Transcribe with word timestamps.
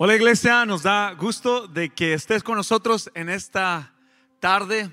Hola 0.00 0.14
iglesia, 0.14 0.64
nos 0.64 0.84
da 0.84 1.12
gusto 1.14 1.66
de 1.66 1.88
que 1.90 2.14
estés 2.14 2.44
con 2.44 2.54
nosotros 2.54 3.10
en 3.14 3.28
esta 3.28 3.90
tarde. 4.38 4.92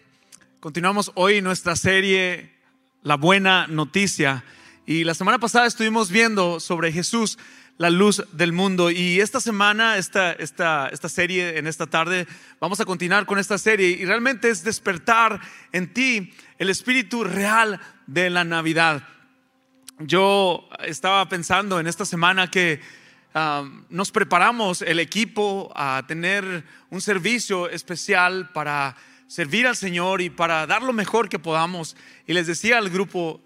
Continuamos 0.60 1.12
hoy 1.14 1.44
nuestra 1.44 1.76
serie 1.76 2.56
La 3.04 3.16
Buena 3.16 3.68
Noticia. 3.68 4.44
Y 4.88 5.04
la 5.04 5.14
semana 5.14 5.38
pasada 5.38 5.68
estuvimos 5.68 6.10
viendo 6.10 6.60
sobre 6.60 6.92
Jesús, 6.92 7.38
la 7.78 7.92
luz 7.92 8.24
del 8.32 8.52
mundo. 8.52 8.90
Y 8.90 9.20
esta 9.20 9.40
semana, 9.40 9.98
esta, 9.98 10.32
esta, 10.32 10.88
esta 10.88 11.08
serie, 11.08 11.60
en 11.60 11.68
esta 11.68 11.86
tarde, 11.86 12.26
vamos 12.60 12.80
a 12.80 12.86
continuar 12.86 13.28
con 13.28 13.38
esta 13.38 13.60
serie. 13.60 13.90
Y 13.90 14.06
realmente 14.06 14.50
es 14.50 14.64
despertar 14.64 15.40
en 15.72 15.94
ti 15.94 16.34
el 16.58 16.72
espíritu 16.72 17.24
real 17.24 17.80
de 18.08 18.32
la 18.32 18.44
Navidad. 18.44 19.08
Yo 20.00 20.68
estaba 20.80 21.30
pensando 21.30 21.80
en 21.80 21.86
esta 21.86 22.06
semana 22.06 22.50
que 22.50 22.82
nos 23.90 24.12
preparamos 24.12 24.82
el 24.82 25.00
equipo 25.00 25.72
a 25.76 26.04
tener 26.08 26.64
un 26.90 27.02
servicio 27.02 27.70
especial 27.70 28.50
para 28.54 28.96
servir 29.28 29.68
al 29.68 29.76
Señor 29.76 30.22
y 30.22 30.30
para 30.30 30.66
dar 30.68 30.84
lo 30.84 30.94
mejor 30.94 31.28
que 31.28 31.38
podamos. 31.38 31.98
Y 32.28 32.34
les 32.34 32.48
decía 32.48 32.78
al 32.78 32.90
grupo, 32.90 33.42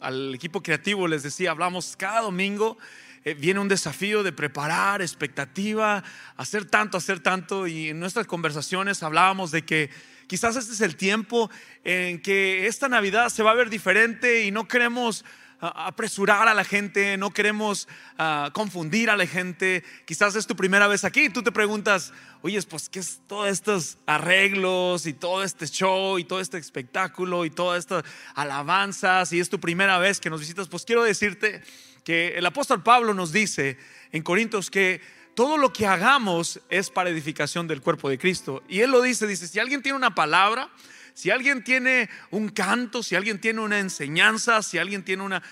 al 0.00 0.34
equipo 0.34 0.62
creativo, 0.62 1.06
les 1.06 1.22
decía, 1.22 1.52
hablamos 1.52 1.96
cada 1.96 2.22
domingo. 2.22 2.76
Eh, 3.24 3.34
viene 3.34 3.60
un 3.60 3.68
desafío 3.68 4.22
de 4.22 4.32
preparar, 4.32 5.00
expectativa, 5.00 6.02
hacer 6.36 6.64
tanto, 6.64 6.98
hacer 6.98 7.20
tanto. 7.20 7.68
Y 7.68 7.90
en 7.90 8.00
nuestras 8.00 8.26
conversaciones 8.26 9.02
hablábamos 9.04 9.52
de 9.52 9.62
que 9.62 9.90
quizás 10.26 10.56
este 10.56 10.72
es 10.72 10.80
el 10.80 10.96
tiempo 10.96 11.50
en 11.84 12.20
que 12.20 12.66
esta 12.66 12.88
Navidad 12.88 13.28
se 13.28 13.44
va 13.44 13.52
a 13.52 13.54
ver 13.54 13.70
diferente 13.70 14.44
y 14.44 14.50
no 14.50 14.66
queremos 14.66 15.24
apresurar 15.60 16.48
a 16.48 16.54
la 16.54 16.64
gente, 16.64 17.16
no 17.16 17.30
queremos 17.30 17.88
ah, 18.18 18.50
confundir 18.52 19.10
a 19.10 19.16
la 19.16 19.26
gente. 19.26 19.84
Quizás 20.04 20.36
es 20.36 20.46
tu 20.46 20.56
primera 20.56 20.88
vez 20.88 21.04
aquí 21.04 21.26
y 21.26 21.28
tú 21.30 21.42
te 21.42 21.52
preguntas, 21.52 22.12
oye, 22.42 22.60
pues, 22.62 22.88
¿qué 22.88 23.00
es 23.00 23.20
todos 23.26 23.48
estos 23.48 23.98
arreglos 24.06 25.06
y 25.06 25.12
todo 25.12 25.42
este 25.42 25.66
show 25.66 26.18
y 26.18 26.24
todo 26.24 26.40
este 26.40 26.58
espectáculo 26.58 27.44
y 27.44 27.50
todas 27.50 27.80
estas 27.80 28.04
alabanzas? 28.34 29.32
Y 29.32 29.40
es 29.40 29.48
tu 29.48 29.60
primera 29.60 29.98
vez 29.98 30.20
que 30.20 30.30
nos 30.30 30.40
visitas, 30.40 30.68
pues 30.68 30.84
quiero 30.84 31.02
decirte 31.02 31.62
que 32.04 32.34
el 32.36 32.46
apóstol 32.46 32.82
Pablo 32.82 33.14
nos 33.14 33.32
dice 33.32 33.78
en 34.12 34.22
Corintios 34.22 34.70
que 34.70 35.00
todo 35.34 35.56
lo 35.56 35.72
que 35.72 35.86
hagamos 35.86 36.60
es 36.68 36.90
para 36.90 37.10
edificación 37.10 37.66
del 37.66 37.80
cuerpo 37.80 38.08
de 38.08 38.18
Cristo. 38.18 38.62
Y 38.68 38.80
él 38.80 38.90
lo 38.90 39.02
dice, 39.02 39.26
dice, 39.26 39.48
si 39.48 39.58
alguien 39.58 39.82
tiene 39.82 39.96
una 39.96 40.14
palabra, 40.14 40.70
si 41.14 41.30
alguien 41.30 41.62
tiene 41.62 42.10
un 42.32 42.48
canto, 42.48 43.02
si 43.02 43.14
alguien 43.14 43.40
tiene 43.40 43.60
una 43.60 43.78
enseñanza, 43.78 44.62
si 44.62 44.78
alguien 44.78 45.04
tiene 45.04 45.22
una, 45.22 45.42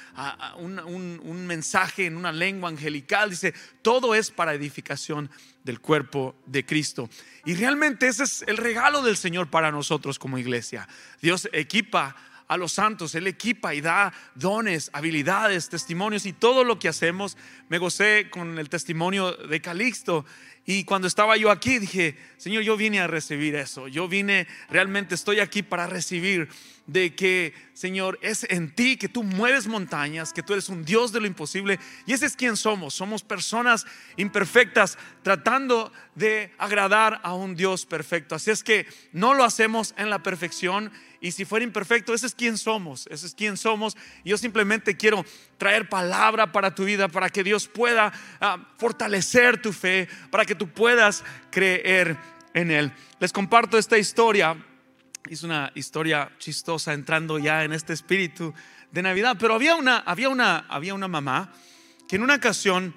un, 0.56 1.46
mensaje 1.46 2.06
en 2.06 2.16
una 2.16 2.32
lengua 2.32 2.68
angelical, 2.68 3.30
dice, 3.30 3.54
todo 3.80 4.16
es 4.16 4.32
para 4.32 4.54
edificación 4.54 5.30
del 5.62 5.78
cuerpo 5.78 6.34
de 6.46 6.66
Cristo. 6.66 7.08
Y 7.44 7.54
realmente 7.54 8.08
ese 8.08 8.24
es 8.24 8.42
el 8.48 8.56
regalo 8.56 9.02
del 9.02 9.16
Señor 9.16 9.50
para 9.50 9.70
nosotros 9.70 10.18
como 10.18 10.36
iglesia. 10.36 10.88
Dios 11.20 11.48
equipa 11.52 12.16
a 12.48 12.56
los 12.56 12.72
santos, 12.72 13.14
Él 13.14 13.28
equipa 13.28 13.72
y 13.72 13.80
da 13.80 14.12
dones, 14.34 14.90
habilidades, 14.92 15.68
testimonios 15.68 16.26
y 16.26 16.32
todo 16.32 16.64
lo 16.64 16.80
que 16.80 16.88
hacemos. 16.88 17.36
Me 17.68 17.78
gocé 17.78 18.28
con 18.30 18.58
el 18.58 18.68
testimonio 18.68 19.32
de 19.32 19.60
Calixto 19.60 20.26
y 20.64 20.84
cuando 20.84 21.08
estaba 21.08 21.36
yo 21.36 21.50
aquí 21.50 21.80
dije, 21.80 22.16
Señor, 22.36 22.62
yo 22.62 22.76
vine 22.76 23.00
a 23.00 23.08
recibir 23.08 23.56
eso. 23.56 23.88
Yo 23.88 24.06
vine, 24.06 24.46
realmente 24.70 25.16
estoy 25.16 25.40
aquí 25.40 25.64
para 25.64 25.88
recibir 25.88 26.48
de 26.86 27.16
que, 27.16 27.52
Señor, 27.74 28.18
es 28.22 28.44
en 28.48 28.72
ti 28.72 28.96
que 28.96 29.08
tú 29.08 29.24
mueves 29.24 29.66
montañas, 29.66 30.32
que 30.32 30.42
tú 30.42 30.52
eres 30.52 30.68
un 30.68 30.84
Dios 30.84 31.10
de 31.10 31.20
lo 31.20 31.26
imposible. 31.26 31.80
Y 32.06 32.12
ese 32.12 32.26
es 32.26 32.36
quien 32.36 32.56
somos. 32.56 32.94
Somos 32.94 33.24
personas 33.24 33.86
imperfectas 34.16 34.98
tratando 35.22 35.92
de 36.14 36.52
agradar 36.58 37.20
a 37.24 37.34
un 37.34 37.56
Dios 37.56 37.84
perfecto. 37.84 38.36
Así 38.36 38.52
es 38.52 38.62
que 38.62 38.86
no 39.10 39.34
lo 39.34 39.42
hacemos 39.42 39.94
en 39.96 40.10
la 40.10 40.22
perfección 40.22 40.92
y 41.22 41.30
si 41.30 41.44
fuera 41.44 41.64
imperfecto, 41.64 42.12
ese 42.12 42.26
es 42.26 42.34
quien 42.34 42.58
somos, 42.58 43.06
ese 43.08 43.26
es 43.26 43.34
quien 43.34 43.56
somos. 43.56 43.96
Yo 44.24 44.36
simplemente 44.36 44.96
quiero 44.96 45.24
traer 45.62 45.88
palabra 45.88 46.50
para 46.50 46.74
tu 46.74 46.84
vida, 46.84 47.06
para 47.06 47.30
que 47.30 47.44
Dios 47.44 47.68
pueda 47.68 48.12
ah, 48.40 48.58
fortalecer 48.78 49.62
tu 49.62 49.72
fe, 49.72 50.08
para 50.28 50.44
que 50.44 50.56
tú 50.56 50.66
puedas 50.66 51.22
creer 51.52 52.16
en 52.52 52.72
Él. 52.72 52.92
Les 53.20 53.32
comparto 53.32 53.78
esta 53.78 53.96
historia. 53.96 54.56
Es 55.30 55.44
una 55.44 55.70
historia 55.76 56.32
chistosa 56.40 56.94
entrando 56.94 57.38
ya 57.38 57.62
en 57.62 57.72
este 57.72 57.92
espíritu 57.92 58.52
de 58.90 59.02
Navidad. 59.02 59.36
Pero 59.38 59.54
había 59.54 59.76
una, 59.76 59.98
había 59.98 60.30
una, 60.30 60.66
había 60.68 60.94
una 60.94 61.06
mamá 61.06 61.52
que 62.08 62.16
en 62.16 62.24
una 62.24 62.34
ocasión 62.34 62.92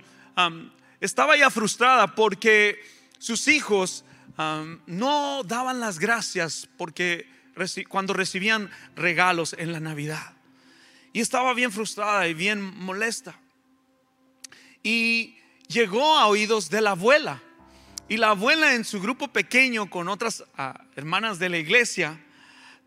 estaba 1.00 1.38
ya 1.38 1.52
frustrada 1.52 2.16
porque 2.16 2.84
sus 3.20 3.48
hijos 3.48 4.06
no 4.88 5.44
daban 5.44 5.80
las 5.80 6.00
gracias 6.00 6.68
porque 6.78 7.30
cuando 7.88 8.16
recibían 8.16 8.72
regalos 8.96 9.54
en 9.54 9.72
la 9.72 9.80
Navidad. 9.80 10.35
Y 11.16 11.22
estaba 11.22 11.54
bien 11.54 11.72
frustrada 11.72 12.28
y 12.28 12.34
bien 12.34 12.62
molesta. 12.62 13.40
Y 14.84 15.38
llegó 15.70 16.18
a 16.18 16.28
oídos 16.28 16.70
de 16.70 16.82
la 16.82 16.92
abuela. 16.92 17.42
Y 18.10 18.18
la 18.18 18.32
abuela 18.32 18.74
en 18.74 18.84
su 18.84 19.00
grupo 19.00 19.30
pequeño 19.30 19.90
con 19.90 20.10
otras 20.10 20.44
ah, 20.58 20.78
hermanas 20.98 21.40
de 21.40 21.48
la 21.48 21.58
iglesia 21.58 22.22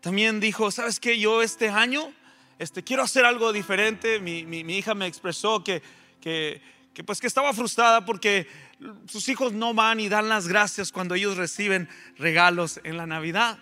también 0.01 0.39
dijo, 0.39 0.69
¿sabes 0.69 0.99
qué? 0.99 1.17
Yo 1.19 1.41
este 1.41 1.69
año 1.69 2.13
este, 2.59 2.83
quiero 2.83 3.01
hacer 3.01 3.25
algo 3.25 3.51
diferente. 3.51 4.19
Mi, 4.19 4.41
hija 4.77 4.93
me 4.93 5.07
expresó 5.07 5.63
que, 5.63 5.81
que, 6.21 6.61
que, 6.93 7.03
pues 7.03 7.19
que 7.19 7.25
estaba 7.25 7.51
frustrada 7.51 8.05
porque 8.05 8.47
sus 9.07 9.27
hijos 9.27 9.53
no 9.53 9.73
van 9.73 9.99
y 9.99 10.07
dan 10.07 10.29
las 10.29 10.47
gracias 10.47 10.91
cuando 10.91 11.15
ellos 11.15 11.35
reciben 11.35 11.89
regalos 12.19 12.79
en 12.83 12.95
la 12.95 13.07
Navidad. 13.07 13.57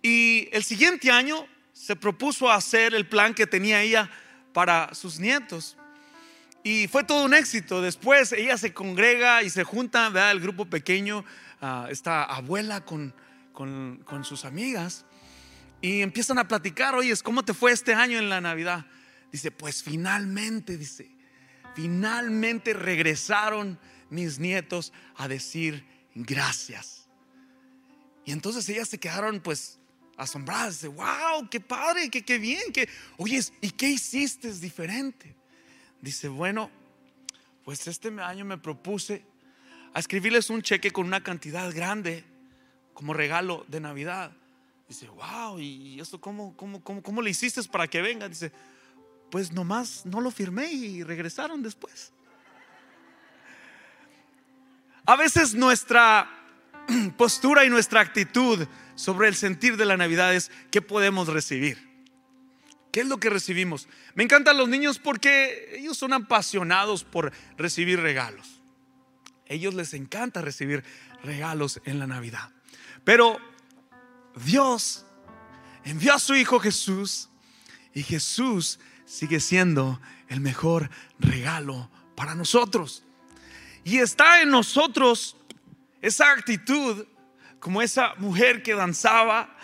Y 0.00 0.48
el 0.52 0.62
siguiente 0.62 1.10
año 1.10 1.48
se 1.74 1.96
propuso 1.96 2.50
hacer 2.50 2.94
el 2.94 3.06
plan 3.06 3.34
que 3.34 3.46
tenía 3.46 3.82
ella 3.82 4.08
para 4.54 4.94
sus 4.94 5.18
nietos. 5.18 5.76
Y 6.62 6.88
fue 6.88 7.04
todo 7.04 7.24
un 7.24 7.34
éxito. 7.34 7.82
Después 7.82 8.32
ella 8.32 8.56
se 8.56 8.72
congrega 8.72 9.42
y 9.42 9.50
se 9.50 9.64
junta, 9.64 10.08
¿verdad? 10.08 10.30
El 10.30 10.40
grupo 10.40 10.64
pequeño, 10.64 11.24
ah, 11.60 11.88
esta 11.90 12.24
abuela 12.24 12.82
con, 12.84 13.12
con, 13.52 14.02
con, 14.06 14.24
sus 14.24 14.46
amigas. 14.46 15.04
Y 15.82 16.00
empiezan 16.00 16.38
a 16.38 16.48
platicar, 16.48 16.94
oye, 16.94 17.12
¿cómo 17.22 17.44
te 17.44 17.52
fue 17.52 17.72
este 17.72 17.92
año 17.92 18.18
en 18.18 18.30
la 18.30 18.40
Navidad? 18.40 18.86
Dice, 19.30 19.50
pues 19.50 19.82
finalmente, 19.82 20.78
dice, 20.78 21.10
finalmente 21.74 22.72
regresaron 22.72 23.78
mis 24.08 24.38
nietos 24.38 24.92
a 25.16 25.28
decir 25.28 25.84
gracias. 26.14 27.08
Y 28.24 28.32
entonces 28.32 28.66
ellas 28.68 28.88
se 28.88 28.98
quedaron 28.98 29.40
pues 29.40 29.78
asombradas, 30.16 30.74
dice, 30.74 30.88
wow, 30.88 31.48
qué 31.50 31.60
padre, 31.60 32.10
qué, 32.10 32.24
qué 32.24 32.38
bien, 32.38 32.72
que, 32.72 32.88
oye, 33.16 33.40
¿y 33.60 33.70
qué 33.70 33.88
hiciste 33.88 34.48
es 34.48 34.60
diferente? 34.60 35.34
Dice, 36.00 36.28
bueno, 36.28 36.70
pues 37.64 37.86
este 37.86 38.08
año 38.20 38.44
me 38.44 38.58
propuse 38.58 39.24
a 39.92 40.00
escribirles 40.00 40.50
un 40.50 40.62
cheque 40.62 40.90
con 40.90 41.06
una 41.06 41.22
cantidad 41.22 41.72
grande 41.74 42.24
como 42.92 43.14
regalo 43.14 43.64
de 43.68 43.80
Navidad. 43.80 44.32
Dice, 44.88 45.08
wow, 45.08 45.58
¿y 45.58 45.98
esto 45.98 46.20
cómo, 46.20 46.56
cómo, 46.56 46.82
cómo, 46.82 47.02
cómo 47.02 47.22
le 47.22 47.30
hiciste 47.30 47.62
para 47.64 47.88
que 47.88 48.02
venga? 48.02 48.28
Dice, 48.28 48.52
pues 49.30 49.50
nomás 49.50 50.04
no 50.04 50.20
lo 50.20 50.30
firmé 50.30 50.70
y 50.70 51.02
regresaron 51.02 51.62
después. 51.62 52.12
A 55.06 55.16
veces 55.16 55.54
nuestra 55.54 56.30
postura 57.16 57.64
y 57.64 57.70
nuestra 57.70 58.00
actitud 58.00 58.66
sobre 58.94 59.28
el 59.28 59.34
sentir 59.34 59.76
de 59.76 59.84
la 59.84 59.96
Navidad 59.96 60.34
es 60.34 60.50
qué 60.70 60.82
podemos 60.82 61.28
recibir. 61.28 61.94
¿Qué 62.92 63.00
es 63.00 63.08
lo 63.08 63.18
que 63.18 63.28
recibimos? 63.28 63.88
Me 64.14 64.22
encantan 64.22 64.56
los 64.56 64.68
niños 64.68 65.00
porque 65.00 65.76
ellos 65.76 65.98
son 65.98 66.12
apasionados 66.12 67.02
por 67.02 67.32
recibir 67.56 68.00
regalos. 68.00 68.62
Ellos 69.46 69.74
les 69.74 69.94
encanta 69.94 70.42
recibir 70.42 70.84
regalos 71.22 71.80
en 71.84 71.98
la 71.98 72.06
Navidad. 72.06 72.50
Pero 73.02 73.38
Dios 74.36 75.04
envió 75.84 76.14
a 76.14 76.18
su 76.18 76.36
Hijo 76.36 76.60
Jesús 76.60 77.28
y 77.94 78.02
Jesús 78.02 78.78
sigue 79.06 79.40
siendo 79.40 80.00
el 80.28 80.40
mejor 80.40 80.88
regalo 81.18 81.90
para 82.14 82.34
nosotros. 82.34 83.04
Y 83.82 83.98
está 83.98 84.40
en 84.40 84.50
nosotros 84.50 85.36
esa 86.00 86.30
actitud 86.30 87.06
como 87.64 87.80
esa 87.80 88.14
mujer 88.18 88.62
que 88.62 88.74
danzaba 88.74 89.56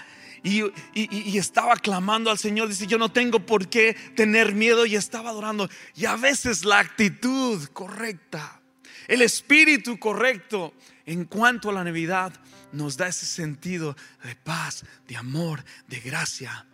y, 0.42 1.36
estaba 1.36 1.76
clamando 1.76 2.30
al 2.30 2.38
Señor. 2.38 2.66
Dice, 2.66 2.86
yo 2.86 2.96
no 2.96 3.12
tengo 3.12 3.44
por 3.44 3.68
qué 3.68 3.94
tener 4.16 4.54
miedo 4.54 4.86
y 4.86 4.96
estaba 4.96 5.28
adorando. 5.28 5.68
Y 5.94 6.06
a 6.06 6.16
veces 6.16 6.64
la 6.64 6.78
actitud 6.78 7.62
correcta, 7.74 8.62
el 9.06 9.20
espíritu 9.20 9.98
correcto 9.98 10.72
en 11.04 11.26
cuanto 11.26 11.68
a 11.68 11.74
la 11.74 11.84
Navidad 11.84 12.32
nos 12.72 12.96
da 12.96 13.06
ese 13.06 13.26
sentido 13.26 13.94
de 14.24 14.34
paz, 14.34 14.86
de 15.06 15.18
amor, 15.18 15.62
de 15.86 16.00
gracia. 16.00 16.64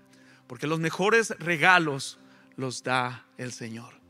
Porque 0.46 0.68
los 0.68 0.78
mejores 0.78 1.34
regalos 1.40 2.20
los 2.56 2.84
da 2.84 3.26
el 3.36 3.52
Señor. 3.52 4.00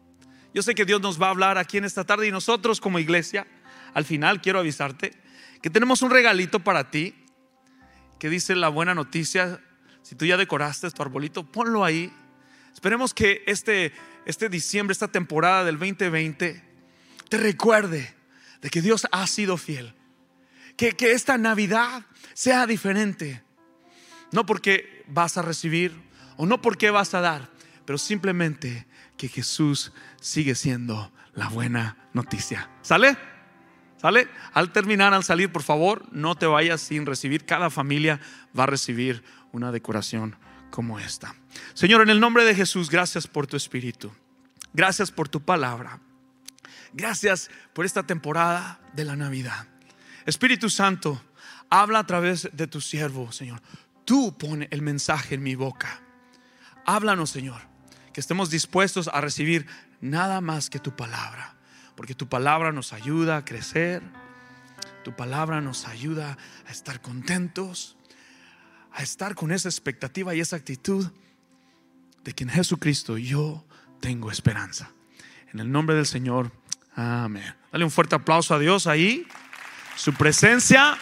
Yo 0.52 0.60
sé 0.60 0.74
que 0.74 0.84
Dios 0.84 1.00
nos 1.00 1.18
va 1.20 1.28
a 1.28 1.30
hablar 1.30 1.56
aquí 1.56 1.78
en 1.78 1.86
esta 1.86 2.04
tarde 2.04 2.28
y 2.28 2.30
nosotros 2.30 2.78
como 2.78 2.98
iglesia 2.98 3.46
al 3.94 4.04
final 4.04 4.42
quiero 4.42 4.58
avisarte 4.58 5.24
que 5.62 5.70
tenemos 5.70 6.02
un 6.02 6.10
regalito 6.10 6.60
para 6.60 6.90
ti 6.90 7.14
que 8.18 8.30
dice 8.30 8.54
la 8.56 8.68
buena 8.68 8.94
noticia. 8.94 9.60
Si 10.02 10.14
tú 10.14 10.24
ya 10.24 10.36
decoraste 10.36 10.90
tu 10.90 11.02
arbolito, 11.02 11.44
ponlo 11.44 11.84
ahí. 11.84 12.12
Esperemos 12.72 13.14
que 13.14 13.42
este, 13.46 13.92
este 14.24 14.48
diciembre, 14.48 14.92
esta 14.92 15.08
temporada 15.08 15.64
del 15.64 15.78
2020, 15.78 16.62
te 17.28 17.36
recuerde 17.36 18.14
de 18.60 18.70
que 18.70 18.82
Dios 18.82 19.06
ha 19.12 19.26
sido 19.26 19.56
fiel. 19.56 19.94
Que, 20.76 20.92
que 20.92 21.12
esta 21.12 21.38
Navidad 21.38 22.04
sea 22.34 22.66
diferente. 22.66 23.42
No 24.32 24.44
porque 24.46 25.04
vas 25.08 25.38
a 25.38 25.42
recibir 25.42 25.92
o 26.36 26.46
no 26.46 26.60
porque 26.60 26.90
vas 26.90 27.14
a 27.14 27.20
dar, 27.20 27.50
pero 27.84 27.98
simplemente 27.98 28.86
que 29.16 29.28
Jesús 29.28 29.92
sigue 30.20 30.54
siendo 30.54 31.12
la 31.34 31.48
buena 31.48 32.08
noticia. 32.12 32.70
¿Sale? 32.82 33.16
¿Sale? 34.00 34.28
Al 34.52 34.72
terminar, 34.72 35.14
al 35.14 35.24
salir, 35.24 35.50
por 35.50 35.62
favor, 35.62 36.04
no 36.12 36.34
te 36.34 36.46
vayas 36.46 36.80
sin 36.80 37.06
recibir. 37.06 37.46
Cada 37.46 37.70
familia 37.70 38.20
va 38.58 38.64
a 38.64 38.66
recibir 38.66 39.24
una 39.52 39.72
decoración 39.72 40.36
como 40.70 40.98
esta. 40.98 41.34
Señor, 41.74 42.02
en 42.02 42.10
el 42.10 42.20
nombre 42.20 42.44
de 42.44 42.54
Jesús, 42.54 42.90
gracias 42.90 43.26
por 43.26 43.46
tu 43.46 43.56
espíritu. 43.56 44.12
Gracias 44.74 45.10
por 45.10 45.28
tu 45.28 45.40
palabra. 45.40 46.00
Gracias 46.92 47.50
por 47.72 47.86
esta 47.86 48.02
temporada 48.02 48.80
de 48.92 49.04
la 49.04 49.16
Navidad. 49.16 49.66
Espíritu 50.26 50.68
Santo, 50.68 51.22
habla 51.70 52.00
a 52.00 52.06
través 52.06 52.48
de 52.52 52.66
tu 52.66 52.80
siervo, 52.80 53.32
Señor. 53.32 53.60
Tú 54.04 54.36
pone 54.36 54.68
el 54.70 54.82
mensaje 54.82 55.34
en 55.34 55.42
mi 55.42 55.54
boca. 55.54 56.00
Háblanos, 56.84 57.30
Señor, 57.30 57.60
que 58.12 58.20
estemos 58.20 58.50
dispuestos 58.50 59.08
a 59.08 59.20
recibir 59.20 59.66
nada 60.00 60.40
más 60.40 60.70
que 60.70 60.78
tu 60.78 60.94
palabra, 60.94 61.55
porque 61.96 62.14
tu 62.14 62.28
palabra 62.28 62.72
nos 62.72 62.92
ayuda 62.92 63.38
a 63.38 63.44
crecer, 63.44 64.02
tu 65.02 65.16
palabra 65.16 65.60
nos 65.60 65.86
ayuda 65.86 66.36
a 66.66 66.70
estar 66.70 67.00
contentos, 67.00 67.96
a 68.92 69.02
estar 69.02 69.34
con 69.34 69.50
esa 69.50 69.68
expectativa 69.68 70.34
y 70.34 70.40
esa 70.40 70.56
actitud 70.56 71.10
de 72.22 72.32
que 72.32 72.44
en 72.44 72.50
Jesucristo 72.50 73.16
yo 73.16 73.64
tengo 74.00 74.30
esperanza. 74.30 74.90
En 75.52 75.60
el 75.60 75.70
nombre 75.70 75.96
del 75.96 76.06
Señor, 76.06 76.52
amén. 76.94 77.54
Dale 77.72 77.84
un 77.84 77.90
fuerte 77.90 78.14
aplauso 78.14 78.54
a 78.54 78.58
Dios 78.58 78.86
ahí. 78.86 79.26
Su 79.96 80.12
presencia 80.12 80.98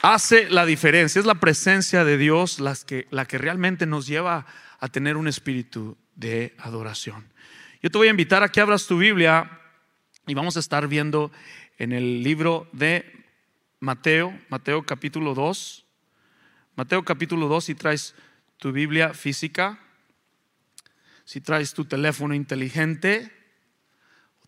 hace 0.00 0.48
la 0.48 0.64
diferencia. 0.64 1.18
Es 1.18 1.26
la 1.26 1.36
presencia 1.36 2.04
de 2.04 2.16
Dios 2.18 2.58
que, 2.86 3.06
la 3.10 3.26
que 3.26 3.38
realmente 3.38 3.86
nos 3.86 4.06
lleva 4.06 4.46
a 4.80 4.88
tener 4.88 5.16
un 5.16 5.28
espíritu 5.28 5.96
de 6.14 6.54
adoración. 6.58 7.32
Yo 7.82 7.90
te 7.90 7.98
voy 7.98 8.06
a 8.06 8.12
invitar 8.12 8.44
a 8.44 8.48
que 8.48 8.60
abras 8.60 8.86
tu 8.86 8.96
Biblia 8.96 9.58
y 10.28 10.34
vamos 10.34 10.56
a 10.56 10.60
estar 10.60 10.86
viendo 10.86 11.32
en 11.78 11.90
el 11.90 12.22
libro 12.22 12.68
de 12.70 13.24
Mateo, 13.80 14.38
Mateo 14.50 14.86
capítulo 14.86 15.34
2. 15.34 15.84
Mateo 16.76 17.04
capítulo 17.04 17.48
2, 17.48 17.64
si 17.64 17.74
traes 17.74 18.14
tu 18.56 18.70
Biblia 18.70 19.14
física, 19.14 19.80
si 21.24 21.40
traes 21.40 21.74
tu 21.74 21.84
teléfono 21.84 22.34
inteligente, 22.34 23.32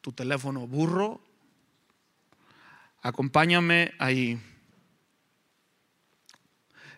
tu 0.00 0.12
teléfono 0.12 0.68
burro, 0.68 1.20
acompáñame 3.02 3.94
ahí. 3.98 4.40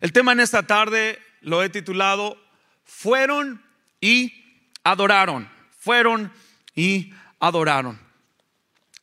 El 0.03 0.13
tema 0.13 0.33
en 0.33 0.41
esta 0.41 0.67
tarde 0.67 1.19
lo 1.41 1.63
he 1.63 1.71
titulado 1.71 2.37
Fueron 2.85 3.65
y 4.03 4.69
adoraron, 4.85 5.56
fueron 5.87 6.33
y 6.75 7.13
adoraron. 7.39 7.97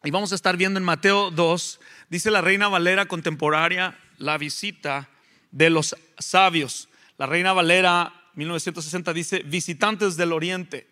Y 0.04 0.12
vamos 0.12 0.34
a 0.34 0.36
estar 0.36 0.58
viendo 0.58 0.78
en 0.78 0.84
Mateo 0.84 1.32
2, 1.32 1.80
dice 2.10 2.30
la 2.30 2.42
Reina 2.42 2.68
Valera 2.68 3.06
contemporánea, 3.06 3.98
la 4.18 4.38
visita 4.38 5.10
de 5.52 5.70
los 5.70 5.96
sabios. 6.20 6.90
La 7.18 7.26
Reina 7.26 7.54
Valera 7.54 8.12
1960 8.36 9.14
dice 9.14 9.44
visitantes 9.44 10.18
del 10.18 10.34
oriente. 10.34 10.90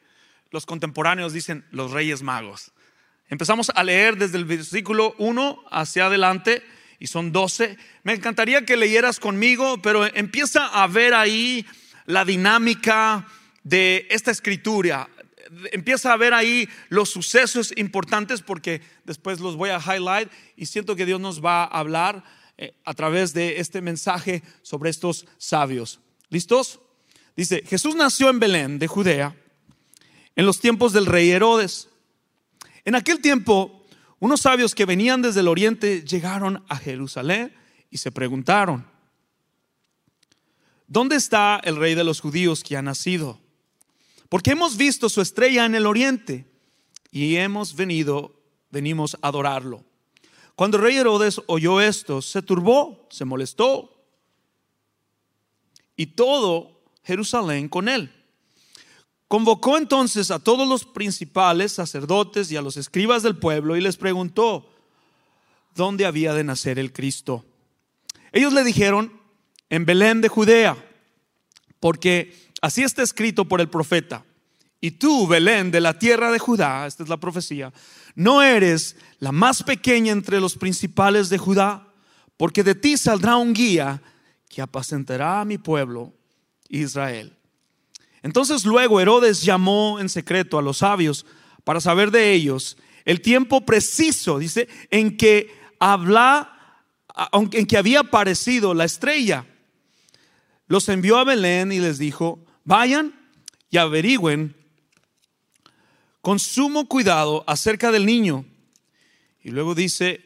Los 0.49 0.65
contemporáneos 0.65 1.33
dicen 1.33 1.65
los 1.71 1.91
reyes 1.91 2.21
magos. 2.21 2.71
Empezamos 3.27 3.69
a 3.75 3.83
leer 3.83 4.15
desde 4.15 4.37
el 4.37 4.45
versículo 4.45 5.13
1 5.17 5.65
hacia 5.71 6.05
adelante 6.05 6.63
y 6.99 7.07
son 7.07 7.33
12. 7.33 7.77
Me 8.03 8.13
encantaría 8.13 8.65
que 8.65 8.77
leyeras 8.77 9.19
conmigo, 9.19 9.81
pero 9.81 10.05
empieza 10.05 10.67
a 10.67 10.87
ver 10.87 11.13
ahí 11.13 11.65
la 12.05 12.23
dinámica 12.23 13.27
de 13.63 14.07
esta 14.09 14.31
escritura. 14.31 15.09
Empieza 15.71 16.13
a 16.13 16.17
ver 16.17 16.33
ahí 16.33 16.69
los 16.89 17.09
sucesos 17.09 17.73
importantes 17.75 18.41
porque 18.41 18.81
después 19.03 19.39
los 19.39 19.55
voy 19.55 19.69
a 19.69 19.79
highlight 19.79 20.29
y 20.55 20.65
siento 20.65 20.95
que 20.95 21.05
Dios 21.05 21.19
nos 21.19 21.43
va 21.43 21.63
a 21.63 21.79
hablar 21.79 22.23
eh, 22.57 22.73
a 22.85 22.93
través 22.93 23.33
de 23.33 23.59
este 23.59 23.81
mensaje 23.81 24.43
sobre 24.61 24.89
estos 24.89 25.25
sabios. 25.37 25.99
¿Listos? 26.29 26.79
Dice, 27.35 27.63
Jesús 27.67 27.95
nació 27.95 28.29
en 28.29 28.39
Belén 28.39 28.79
de 28.79 28.87
Judea 28.87 29.35
en 30.35 30.45
los 30.45 30.59
tiempos 30.59 30.93
del 30.93 31.05
rey 31.05 31.31
Herodes. 31.31 31.89
En 32.85 32.95
aquel 32.95 33.19
tiempo, 33.19 33.85
unos 34.19 34.41
sabios 34.41 34.75
que 34.75 34.85
venían 34.85 35.21
desde 35.21 35.41
el 35.41 35.47
oriente 35.47 36.03
llegaron 36.03 36.63
a 36.69 36.77
Jerusalén 36.77 37.53
y 37.89 37.97
se 37.97 38.11
preguntaron, 38.11 38.85
¿dónde 40.87 41.15
está 41.15 41.59
el 41.63 41.75
rey 41.75 41.95
de 41.95 42.03
los 42.03 42.21
judíos 42.21 42.63
que 42.63 42.77
ha 42.77 42.81
nacido? 42.81 43.40
Porque 44.31 44.51
hemos 44.51 44.77
visto 44.77 45.09
su 45.09 45.19
estrella 45.19 45.65
en 45.65 45.75
el 45.75 45.85
oriente 45.85 46.49
y 47.11 47.35
hemos 47.35 47.75
venido, 47.75 48.33
venimos 48.69 49.17
a 49.21 49.27
adorarlo. 49.27 49.83
Cuando 50.55 50.77
el 50.77 50.83
rey 50.83 50.95
Herodes 50.95 51.41
oyó 51.47 51.81
esto, 51.81 52.21
se 52.21 52.41
turbó, 52.41 53.09
se 53.09 53.25
molestó. 53.25 53.93
Y 55.97 56.05
todo 56.05 56.81
Jerusalén 57.03 57.67
con 57.67 57.89
él. 57.89 58.09
Convocó 59.27 59.77
entonces 59.77 60.31
a 60.31 60.39
todos 60.39 60.65
los 60.65 60.85
principales 60.85 61.73
sacerdotes 61.73 62.49
y 62.53 62.55
a 62.55 62.61
los 62.61 62.77
escribas 62.77 63.23
del 63.23 63.37
pueblo 63.37 63.75
y 63.75 63.81
les 63.81 63.97
preguntó 63.97 64.69
dónde 65.75 66.05
había 66.05 66.33
de 66.33 66.45
nacer 66.45 66.79
el 66.79 66.93
Cristo. 66.93 67.43
Ellos 68.31 68.53
le 68.53 68.63
dijeron, 68.63 69.11
en 69.69 69.85
Belén 69.85 70.21
de 70.21 70.29
Judea, 70.29 70.77
porque 71.81 72.50
Así 72.61 72.83
está 72.83 73.01
escrito 73.01 73.45
por 73.45 73.59
el 73.59 73.69
profeta. 73.69 74.23
Y 74.79 74.91
tú, 74.91 75.27
Belén, 75.27 75.71
de 75.71 75.81
la 75.81 75.97
tierra 75.97 76.31
de 76.31 76.39
Judá, 76.39 76.87
esta 76.87 77.03
es 77.03 77.09
la 77.09 77.17
profecía, 77.17 77.71
no 78.15 78.41
eres 78.41 78.95
la 79.19 79.31
más 79.31 79.61
pequeña 79.63 80.11
entre 80.11 80.39
los 80.39 80.55
principales 80.55 81.29
de 81.29 81.37
Judá, 81.37 81.87
porque 82.37 82.63
de 82.63 82.73
ti 82.73 82.97
saldrá 82.97 83.37
un 83.37 83.53
guía 83.53 84.01
que 84.49 84.61
apacentará 84.61 85.41
a 85.41 85.45
mi 85.45 85.57
pueblo 85.57 86.13
Israel. 86.69 87.37
Entonces 88.23 88.65
luego 88.65 88.99
Herodes 88.99 89.43
llamó 89.43 89.99
en 89.99 90.09
secreto 90.09 90.57
a 90.57 90.61
los 90.61 90.79
sabios 90.79 91.25
para 91.63 91.79
saber 91.79 92.11
de 92.11 92.33
ellos 92.33 92.77
el 93.05 93.21
tiempo 93.21 93.61
preciso, 93.61 94.39
dice, 94.39 94.67
en 94.89 95.17
que 95.17 95.51
habla, 95.79 96.83
en 97.31 97.65
que 97.65 97.77
había 97.77 98.01
aparecido 98.01 98.73
la 98.73 98.85
estrella. 98.85 99.45
Los 100.67 100.87
envió 100.89 101.17
a 101.17 101.23
Belén 101.23 101.71
y 101.71 101.79
les 101.79 101.97
dijo, 101.97 102.45
Vayan 102.63 103.13
y 103.69 103.77
averigüen 103.77 104.55
con 106.21 106.39
sumo 106.39 106.87
cuidado 106.87 107.43
acerca 107.47 107.91
del 107.91 108.05
niño. 108.05 108.45
Y 109.43 109.49
luego 109.49 109.73
dice, 109.73 110.21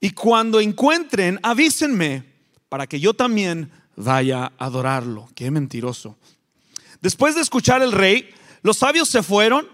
y 0.00 0.10
cuando 0.10 0.60
encuentren, 0.60 1.38
avísenme 1.42 2.24
para 2.68 2.86
que 2.86 3.00
yo 3.00 3.14
también 3.14 3.70
vaya 3.96 4.44
a 4.44 4.66
adorarlo. 4.66 5.28
Qué 5.34 5.50
mentiroso. 5.50 6.16
Después 7.00 7.34
de 7.34 7.42
escuchar 7.42 7.82
el 7.82 7.92
rey, 7.92 8.30
los 8.62 8.78
sabios 8.78 9.08
se 9.08 9.22
fueron. 9.22 9.68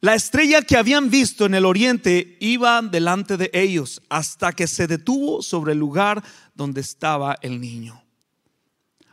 La 0.00 0.14
estrella 0.14 0.62
que 0.62 0.78
habían 0.78 1.10
visto 1.10 1.44
en 1.44 1.54
el 1.54 1.66
oriente 1.66 2.38
iba 2.40 2.80
delante 2.80 3.36
de 3.36 3.50
ellos 3.52 4.00
hasta 4.08 4.52
que 4.52 4.66
se 4.66 4.86
detuvo 4.86 5.42
sobre 5.42 5.72
el 5.72 5.78
lugar 5.78 6.22
donde 6.54 6.80
estaba 6.80 7.36
el 7.42 7.60
niño. 7.60 8.02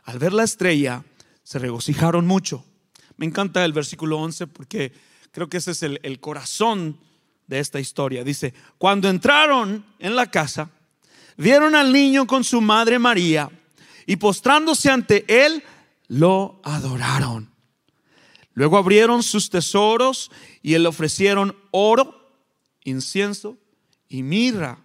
Al 0.04 0.18
ver 0.18 0.32
la 0.32 0.44
estrella, 0.44 1.04
se 1.48 1.58
regocijaron 1.58 2.26
mucho. 2.26 2.62
Me 3.16 3.24
encanta 3.24 3.64
el 3.64 3.72
versículo 3.72 4.18
11 4.18 4.48
porque 4.48 4.92
creo 5.32 5.48
que 5.48 5.56
ese 5.56 5.70
es 5.70 5.82
el, 5.82 6.20
corazón 6.20 7.00
de 7.46 7.58
esta 7.58 7.80
historia. 7.80 8.22
Dice, 8.22 8.52
cuando 8.76 9.08
entraron 9.08 9.82
en 9.98 10.14
la 10.14 10.30
casa, 10.30 10.68
vieron 11.38 11.74
al 11.74 11.90
niño 11.90 12.26
con 12.26 12.44
su 12.44 12.60
madre 12.60 12.98
María 12.98 13.48
y 14.04 14.16
postrándose 14.16 14.90
ante 14.90 15.24
él, 15.26 15.64
lo 16.08 16.60
adoraron. 16.64 17.50
Luego 18.52 18.76
abrieron 18.76 19.22
sus 19.22 19.48
tesoros 19.48 20.30
y 20.60 20.76
le 20.76 20.86
ofrecieron 20.86 21.56
oro, 21.70 22.30
incienso 22.84 23.56
y 24.06 24.22
mirra. 24.22 24.80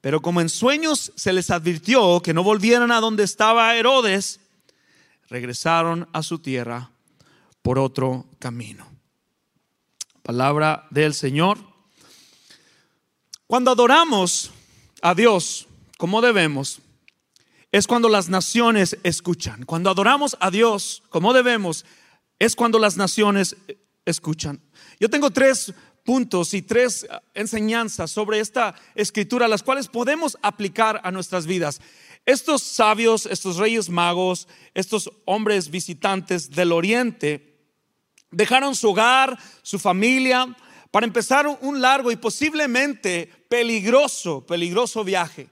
Pero 0.00 0.20
como 0.20 0.40
en 0.40 0.48
sueños 0.48 1.12
se 1.14 1.32
les 1.32 1.48
advirtió 1.52 2.20
que 2.22 2.34
no 2.34 2.42
volvieran 2.42 2.90
a 2.90 3.00
donde 3.00 3.22
estaba 3.22 3.76
Herodes, 3.76 4.40
regresaron 5.28 6.08
a 6.12 6.22
su 6.22 6.38
tierra 6.38 6.90
por 7.62 7.78
otro 7.78 8.26
camino. 8.38 8.86
Palabra 10.22 10.86
del 10.90 11.14
Señor. 11.14 11.58
Cuando 13.46 13.70
adoramos 13.70 14.50
a 15.02 15.14
Dios 15.14 15.68
como 15.98 16.20
debemos, 16.20 16.80
es 17.72 17.86
cuando 17.86 18.08
las 18.08 18.28
naciones 18.28 18.96
escuchan. 19.02 19.64
Cuando 19.64 19.90
adoramos 19.90 20.36
a 20.40 20.50
Dios 20.50 21.02
como 21.10 21.32
debemos, 21.32 21.84
es 22.38 22.56
cuando 22.56 22.78
las 22.78 22.96
naciones 22.96 23.56
escuchan. 24.04 24.60
Yo 24.98 25.10
tengo 25.10 25.30
tres 25.30 25.74
puntos 26.04 26.54
y 26.54 26.62
tres 26.62 27.06
enseñanzas 27.34 28.10
sobre 28.10 28.40
esta 28.40 28.74
escritura, 28.94 29.48
las 29.48 29.62
cuales 29.62 29.88
podemos 29.88 30.38
aplicar 30.40 31.00
a 31.02 31.10
nuestras 31.10 31.46
vidas. 31.46 31.80
Estos 32.26 32.62
sabios, 32.62 33.24
estos 33.26 33.56
reyes 33.56 33.88
magos, 33.88 34.48
estos 34.74 35.10
hombres 35.24 35.70
visitantes 35.70 36.50
del 36.50 36.72
oriente, 36.72 37.56
dejaron 38.30 38.74
su 38.74 38.90
hogar, 38.90 39.38
su 39.62 39.78
familia, 39.78 40.54
para 40.90 41.06
empezar 41.06 41.46
un 41.46 41.80
largo 41.80 42.10
y 42.10 42.16
posiblemente 42.16 43.30
peligroso, 43.48 44.44
peligroso 44.44 45.04
viaje. 45.04 45.48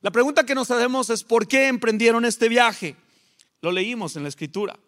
La 0.00 0.10
pregunta 0.10 0.46
que 0.46 0.54
nos 0.54 0.70
hacemos 0.70 1.10
es 1.10 1.24
¿por 1.24 1.48
qué 1.48 1.66
emprendieron 1.66 2.24
este 2.24 2.48
viaje? 2.48 2.94
Lo 3.60 3.72
leímos 3.72 4.14
en 4.14 4.22
la 4.22 4.28
escritura. 4.28 4.78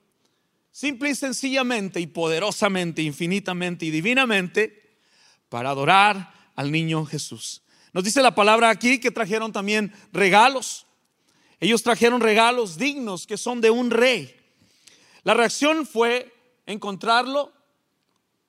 Simple 0.70 1.10
y 1.10 1.14
sencillamente 1.16 1.98
y 1.98 2.06
poderosamente, 2.06 3.02
infinitamente 3.02 3.86
y 3.86 3.90
divinamente 3.90 4.98
para 5.48 5.70
adorar 5.70 6.32
al 6.54 6.70
niño 6.70 7.04
Jesús. 7.04 7.62
Nos 7.92 8.04
dice 8.04 8.22
la 8.22 8.36
palabra 8.36 8.70
aquí 8.70 9.00
que 9.00 9.10
trajeron 9.10 9.52
también 9.52 9.92
regalos. 10.12 10.86
Ellos 11.60 11.82
trajeron 11.82 12.20
regalos 12.20 12.78
dignos 12.78 13.26
que 13.26 13.36
son 13.36 13.60
de 13.60 13.70
un 13.70 13.90
rey. 13.90 14.34
La 15.22 15.34
reacción 15.34 15.86
fue 15.86 16.32
encontrarlo, 16.66 17.52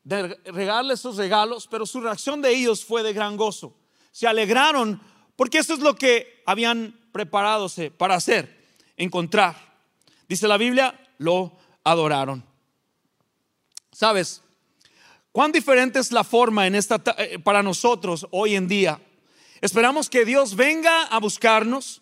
de 0.03 0.39
regalarle 0.45 0.93
esos 0.93 1.17
regalos, 1.17 1.67
pero 1.69 1.85
su 1.85 1.99
reacción 1.99 2.41
de 2.41 2.55
ellos 2.55 2.85
fue 2.85 3.03
de 3.03 3.13
gran 3.13 3.35
gozo. 3.35 3.75
Se 4.11 4.27
alegraron 4.27 5.01
porque 5.35 5.57
eso 5.57 5.73
es 5.73 5.79
lo 5.79 5.95
que 5.95 6.41
habían 6.45 6.97
preparado 7.11 7.67
para 7.97 8.15
hacer, 8.15 8.63
encontrar. 8.95 9.55
Dice 10.29 10.47
la 10.47 10.57
Biblia, 10.57 10.97
lo 11.17 11.51
adoraron. 11.83 12.43
¿Sabes? 13.91 14.41
¿Cuán 15.31 15.51
diferente 15.51 15.99
es 15.99 16.11
la 16.11 16.23
forma 16.23 16.67
en 16.67 16.75
esta 16.75 17.01
eh, 17.17 17.39
para 17.39 17.61
nosotros 17.63 18.27
hoy 18.31 18.55
en 18.55 18.67
día? 18.67 19.01
Esperamos 19.61 20.09
que 20.09 20.25
Dios 20.25 20.55
venga 20.55 21.03
a 21.03 21.19
buscarnos 21.19 22.00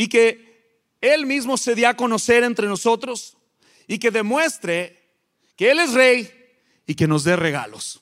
y 0.00 0.08
que 0.08 0.96
Él 1.02 1.26
mismo 1.26 1.58
se 1.58 1.74
dé 1.74 1.84
a 1.84 1.94
conocer 1.94 2.42
entre 2.42 2.66
nosotros 2.66 3.36
y 3.86 3.98
que 3.98 4.10
demuestre 4.10 4.98
que 5.56 5.70
Él 5.70 5.78
es 5.78 5.92
rey 5.92 6.32
y 6.86 6.94
que 6.94 7.06
nos 7.06 7.22
dé 7.22 7.36
regalos. 7.36 8.00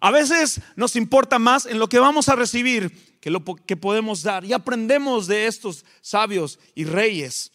A 0.00 0.12
veces 0.12 0.60
nos 0.76 0.94
importa 0.94 1.40
más 1.40 1.66
en 1.66 1.80
lo 1.80 1.88
que 1.88 1.98
vamos 1.98 2.28
a 2.28 2.36
recibir 2.36 3.18
que 3.20 3.28
lo 3.28 3.44
que 3.44 3.76
podemos 3.76 4.22
dar. 4.22 4.44
Y 4.44 4.52
aprendemos 4.52 5.26
de 5.26 5.48
estos 5.48 5.84
sabios 6.00 6.60
y 6.76 6.84
reyes 6.84 7.50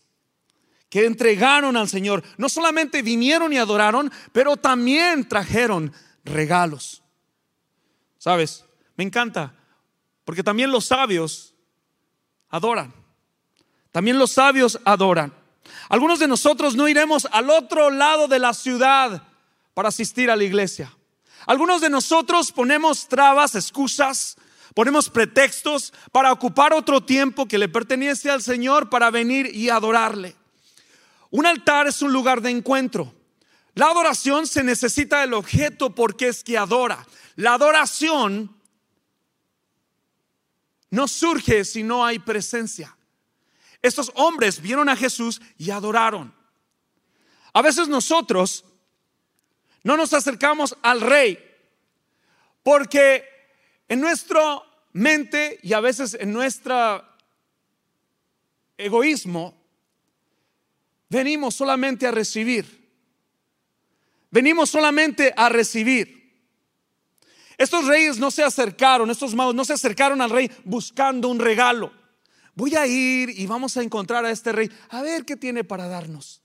que 0.89 1.05
entregaron 1.05 1.77
al 1.77 1.87
Señor. 1.87 2.23
No 2.37 2.49
solamente 2.49 3.03
vinieron 3.03 3.53
y 3.53 3.57
adoraron, 3.57 4.11
pero 4.33 4.57
también 4.57 5.29
trajeron 5.29 5.93
regalos. 6.25 7.01
¿Sabes? 8.17 8.65
Me 8.97 9.05
encanta, 9.05 9.55
porque 10.25 10.43
también 10.43 10.73
los 10.73 10.83
sabios 10.83 11.55
adoran. 12.49 13.04
También 13.95 14.19
los 14.19 14.33
sabios 14.33 14.77
adoran. 14.83 15.33
Algunos 15.87 16.19
de 16.19 16.27
nosotros 16.27 16.75
no 16.75 16.89
iremos 16.89 17.29
al 17.31 17.49
otro 17.49 17.89
lado 17.89 18.27
de 18.27 18.39
la 18.39 18.53
ciudad 18.53 19.23
para 19.73 19.87
asistir 19.87 20.29
a 20.29 20.35
la 20.35 20.43
iglesia. 20.43 20.93
Algunos 21.45 21.79
de 21.79 21.89
nosotros 21.89 22.51
ponemos 22.51 23.07
trabas, 23.07 23.55
excusas, 23.55 24.35
ponemos 24.73 25.09
pretextos 25.09 25.93
para 26.11 26.33
ocupar 26.33 26.73
otro 26.73 27.05
tiempo 27.05 27.45
que 27.45 27.57
le 27.57 27.69
pertenece 27.69 28.29
al 28.29 28.41
Señor 28.41 28.89
para 28.89 29.11
venir 29.11 29.49
y 29.55 29.69
adorarle. 29.69 30.35
Un 31.31 31.45
altar 31.45 31.87
es 31.87 32.01
un 32.01 32.11
lugar 32.11 32.41
de 32.41 32.49
encuentro. 32.49 33.15
La 33.75 33.85
adoración 33.85 34.45
se 34.45 34.61
necesita 34.61 35.21
del 35.21 35.33
objeto 35.33 35.95
porque 35.95 36.27
es 36.27 36.43
que 36.43 36.57
adora. 36.57 37.07
La 37.37 37.53
adoración 37.53 38.53
no 40.89 41.07
surge 41.07 41.63
si 41.63 41.81
no 41.81 42.05
hay 42.05 42.19
presencia. 42.19 42.94
Estos 43.85 44.11
hombres 44.15 44.59
vieron 44.59 44.89
a 44.89 44.95
Jesús 44.95 45.39
y 45.59 45.69
adoraron. 45.69 46.33
A 47.53 47.61
veces 47.61 47.87
nosotros 47.87 48.65
no 49.83 49.95
nos 49.95 50.11
acercamos 50.11 50.75
al 50.81 51.01
rey 51.01 51.37
porque 52.63 53.23
en 53.87 54.01
nuestra 54.01 54.59
mente 54.93 55.59
y 55.61 55.73
a 55.73 55.81
veces 55.81 56.17
en 56.19 56.33
nuestro 56.33 57.05
egoísmo 58.75 59.55
venimos 61.07 61.53
solamente 61.53 62.07
a 62.07 62.11
recibir. 62.11 62.89
Venimos 64.31 64.71
solamente 64.71 65.31
a 65.37 65.47
recibir. 65.47 66.49
Estos 67.55 67.85
reyes 67.85 68.17
no 68.17 68.31
se 68.31 68.43
acercaron, 68.43 69.11
estos 69.11 69.35
magos 69.35 69.53
no 69.53 69.63
se 69.63 69.73
acercaron 69.73 70.21
al 70.21 70.31
rey 70.31 70.49
buscando 70.63 71.29
un 71.29 71.37
regalo. 71.37 72.04
Voy 72.55 72.75
a 72.75 72.87
ir 72.87 73.29
y 73.29 73.45
vamos 73.45 73.75
a 73.75 73.83
encontrar 73.83 74.25
a 74.25 74.31
este 74.31 74.53
rey, 74.53 74.71
a 74.89 75.01
ver 75.01 75.25
qué 75.25 75.35
tiene 75.35 75.63
para 75.63 75.87
darnos. 75.87 76.41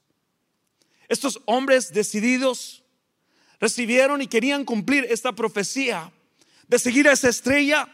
Estos 1.08 1.40
hombres 1.46 1.92
decididos 1.92 2.82
recibieron 3.60 4.20
y 4.20 4.26
querían 4.26 4.64
cumplir 4.64 5.06
esta 5.08 5.32
profecía 5.32 6.12
de 6.66 6.78
seguir 6.78 7.08
a 7.08 7.12
esa 7.12 7.28
estrella, 7.28 7.88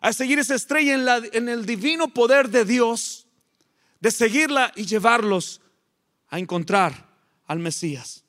a 0.00 0.12
seguir 0.12 0.38
esa 0.38 0.54
estrella 0.54 0.94
en, 0.94 1.04
la, 1.04 1.22
en 1.32 1.48
el 1.48 1.66
divino 1.66 2.08
poder 2.08 2.48
de 2.48 2.64
Dios, 2.64 3.26
de 4.00 4.10
seguirla 4.10 4.72
y 4.74 4.86
llevarlos 4.86 5.60
a 6.28 6.38
encontrar 6.38 7.06
al 7.46 7.58
Mesías. 7.58 8.24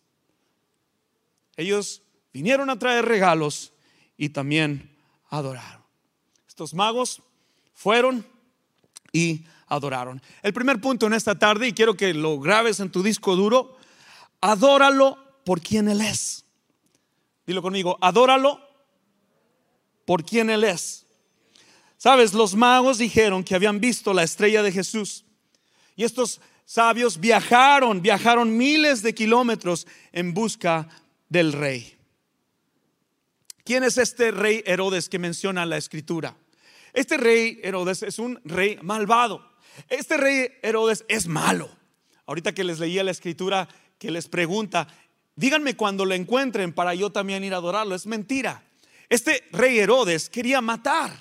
Ellos 1.56 2.02
vinieron 2.34 2.70
a 2.70 2.80
traer 2.80 3.06
regalos 3.06 3.72
y 4.18 4.30
también 4.30 4.98
adoraron. 5.30 5.84
Estos 6.48 6.74
magos 6.74 7.22
fueron 7.74 8.26
y 9.12 9.46
adoraron. 9.68 10.22
El 10.42 10.54
primer 10.54 10.82
punto 10.82 11.08
en 11.08 11.14
esta 11.14 11.38
tarde, 11.38 11.68
y 11.68 11.74
quiero 11.74 11.96
que 11.96 12.14
lo 12.14 12.40
grabes 12.40 12.80
en 12.80 12.92
tu 12.92 13.04
disco 13.04 13.36
duro, 13.36 13.78
adóralo 14.42 15.18
por 15.44 15.62
quien 15.62 15.88
Él 15.88 16.02
es. 16.02 16.46
Dilo 17.46 17.62
conmigo, 17.62 17.98
adóralo 18.02 18.60
por 20.06 20.24
quien 20.24 20.50
Él 20.50 20.64
es. 20.64 21.06
Sabes, 21.98 22.34
los 22.34 22.56
magos 22.56 22.98
dijeron 22.98 23.44
que 23.44 23.56
habían 23.56 23.80
visto 23.80 24.14
la 24.14 24.24
estrella 24.24 24.64
de 24.64 24.72
Jesús. 24.72 25.24
Y 25.96 26.04
estos 26.04 26.42
sabios 26.66 27.20
viajaron, 27.20 28.02
viajaron 28.02 28.58
miles 28.58 29.04
de 29.04 29.14
kilómetros 29.14 29.86
en 30.12 30.34
busca 30.34 30.90
del 31.30 31.54
rey. 31.54 31.96
¿Quién 33.64 33.84
es 33.84 33.98
este 33.98 34.32
rey 34.32 34.64
Herodes 34.66 35.10
que 35.10 35.20
menciona 35.20 35.66
la 35.66 35.78
escritura? 35.78 36.36
Este 36.94 37.18
rey 37.18 37.60
Herodes 37.64 38.04
es 38.04 38.20
un 38.20 38.40
rey 38.44 38.78
malvado. 38.82 39.52
Este 39.90 40.18
rey 40.18 40.50
Herodes 40.62 41.06
es 41.08 41.28
malo. 41.28 41.70
Ahorita 42.26 42.54
que 42.54 42.64
les 42.64 42.80
leía 42.80 43.04
la 43.04 43.12
escritura 43.12 43.68
que 43.98 44.12
les 44.12 44.28
pregunta, 44.28 44.88
díganme 45.36 45.76
cuando 45.76 46.06
lo 46.06 46.14
encuentren 46.14 46.74
para 46.74 46.94
yo 46.94 47.12
también 47.12 47.44
ir 47.44 47.54
a 47.54 47.58
adorarlo. 47.58 47.96
Es 47.96 48.06
mentira. 48.06 48.64
Este 49.10 49.44
rey 49.52 49.80
Herodes 49.80 50.30
quería 50.30 50.62
matar. 50.62 51.12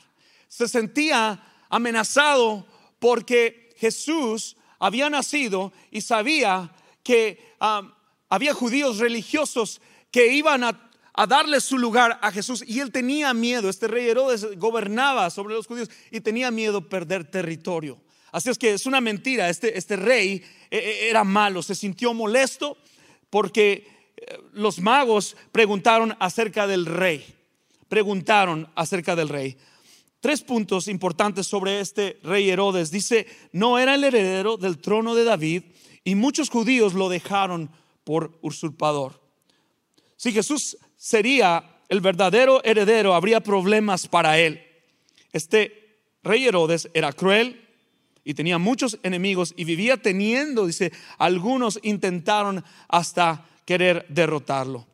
Se 0.49 0.69
sentía 0.69 1.43
amenazado 1.69 2.67
porque 2.99 3.75
Jesús 3.77 4.57
había 4.79 5.09
nacido 5.11 5.73
y 5.91 6.01
sabía 6.01 6.73
que 7.03 7.55
um, 7.61 7.93
había 8.29 8.55
judíos 8.55 8.99
religiosos 8.99 9.81
que 10.11 10.33
iban 10.33 10.65
a, 10.65 10.90
darle 11.27 11.61
su 11.61 11.79
lugar 11.79 12.19
a 12.23 12.33
Jesús 12.33 12.65
y 12.67 12.81
él 12.81 12.93
tenía 12.93 13.35
miedo. 13.35 13.69
Este 13.69 13.89
rey 13.89 14.09
Herodes 14.09 14.47
gobernaba 14.57 15.31
sobre 15.31 15.55
los 15.55 15.67
judíos 15.67 15.91
y 16.11 16.21
tenía 16.21 16.51
miedo 16.51 16.89
perder 16.89 17.31
territorio. 17.31 17.99
Así 18.33 18.51
es 18.51 18.59
que 18.59 18.73
es 18.73 18.87
una 18.87 19.01
mentira. 19.01 19.49
Este, 19.49 19.77
este 19.77 19.97
rey 19.97 20.43
eh, 20.71 20.79
eh, 20.79 21.09
era 21.11 21.25
malo, 21.25 21.63
se 21.63 21.75
sintió 21.75 22.15
molesto 22.15 22.77
porque 23.29 23.89
eh, 24.17 24.39
los 24.53 24.81
magos 24.81 25.37
preguntaron 25.53 26.17
acerca 26.21 26.67
del 26.67 26.87
rey 26.87 27.37
preguntaron 27.91 28.71
acerca 28.77 29.15
del 29.17 29.29
rey. 29.29 29.59
Tres 30.21 30.43
puntos 30.43 30.87
importantes 30.87 31.47
sobre 31.47 31.81
este 31.81 32.19
rey 32.23 32.49
Herodes. 32.49 32.91
Dice, 32.91 33.27
no 33.53 33.79
era 33.79 33.97
el 33.97 34.05
heredero 34.05 34.57
del 34.57 34.79
trono 34.79 35.15
de 35.15 35.25
David 35.25 35.65
y 36.05 36.15
muchos 36.15 36.49
judíos 36.49 36.95
lo 36.95 37.09
dejaron 37.09 37.69
por 38.05 38.39
usurpador. 38.41 39.21
Si 40.17 40.33
Jesús 40.33 40.79
sería 41.01 41.65
el 41.89 42.03
verdadero 42.03 42.63
heredero, 42.63 43.15
habría 43.15 43.41
problemas 43.41 44.07
para 44.07 44.39
él. 44.39 44.63
Este 45.33 45.97
rey 46.23 46.47
Herodes 46.47 46.91
era 46.93 47.11
cruel 47.15 47.67
y 48.23 48.35
tenía 48.35 48.59
muchos 48.59 48.99
enemigos 49.03 49.55
y 49.57 49.65
vivía 49.65 49.97
teniendo, 49.97 50.67
dice, 50.67 50.93
algunos 51.17 51.81
intentaron 51.83 52.63
hasta 52.87 53.49
querer 53.65 54.05
derrotarlo. 54.11 54.87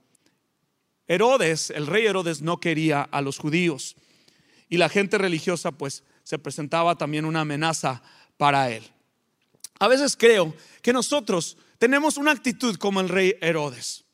Herodes, 1.09 1.71
el 1.71 1.89
rey 1.89 2.07
Herodes, 2.07 2.41
no 2.41 2.61
quería 2.61 3.03
a 3.03 3.21
los 3.21 3.39
judíos. 3.39 3.97
y 4.69 4.79
la 4.79 4.89
gente 4.89 5.17
religiosa 5.19 5.71
pues 5.71 6.03
se 6.25 6.39
presentaba 6.39 6.97
también 6.97 7.25
una 7.25 7.43
amenaza 7.43 8.03
para 8.37 8.71
él. 8.71 8.85
A 9.79 9.87
veces 9.87 10.17
creo 10.17 10.55
que 10.83 10.93
nosotros 10.93 11.57
tenemos 11.79 12.17
una 12.17 12.33
actitud 12.33 12.77
como 12.77 13.01
el 13.01 13.09
rey 13.09 13.35
Herodes. 13.41 14.06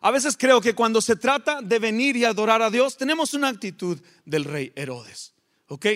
A 0.00 0.10
veces 0.10 0.36
creo 0.36 0.60
que 0.60 0.74
cuando 0.74 1.00
se 1.00 1.16
trata 1.16 1.60
de 1.60 1.78
venir 1.78 2.16
y 2.16 2.24
adorar 2.24 2.62
a 2.62 2.70
Dios, 2.70 2.96
tenemos 2.96 3.34
una 3.34 3.48
actitud 3.48 4.00
del 4.24 4.44
rey 4.44 4.72
Herodes. 4.74 5.34
¿Ok? 5.68 5.86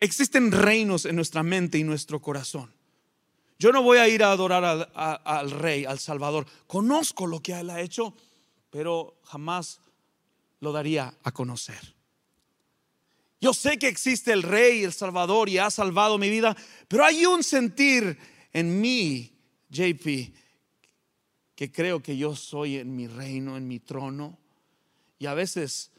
Existen 0.00 0.50
reinos 0.50 1.04
en 1.04 1.16
nuestra 1.16 1.42
mente 1.42 1.76
y 1.76 1.84
nuestro 1.84 2.20
corazón. 2.20 2.72
Yo 3.58 3.72
no 3.72 3.82
voy 3.82 3.98
a 3.98 4.08
ir 4.08 4.24
a 4.24 4.32
adorar 4.32 4.64
al, 4.64 4.90
al, 4.94 5.50
rey, 5.50 5.84
al 5.84 5.98
Salvador. 5.98 6.46
Conozco 6.66 7.26
lo 7.26 7.40
que 7.40 7.52
él 7.52 7.68
ha 7.68 7.82
hecho, 7.82 8.14
pero 8.70 9.20
jamás 9.24 9.80
lo 10.60 10.72
daría 10.72 11.14
a 11.22 11.32
conocer. 11.32 11.94
Yo 13.38 13.52
sé 13.52 13.78
que 13.78 13.88
existe 13.88 14.32
el 14.32 14.42
rey, 14.42 14.82
el 14.82 14.94
Salvador, 14.94 15.50
y 15.50 15.58
ha 15.58 15.70
salvado 15.70 16.16
mi 16.16 16.30
vida, 16.30 16.56
pero 16.88 17.04
hay 17.04 17.26
un 17.26 17.42
sentir 17.42 18.18
en 18.52 18.80
mí, 18.80 19.32
JP, 19.68 20.34
que 21.60 21.70
creo 21.70 22.02
que 22.02 22.16
yo 22.16 22.34
soy 22.34 22.76
en 22.76 22.96
mi 22.96 23.06
reino, 23.06 23.58
en 23.58 23.68
mi 23.68 23.80
trono. 23.80 24.38
Y 25.18 25.26
a 25.26 25.34
veces 25.34 25.90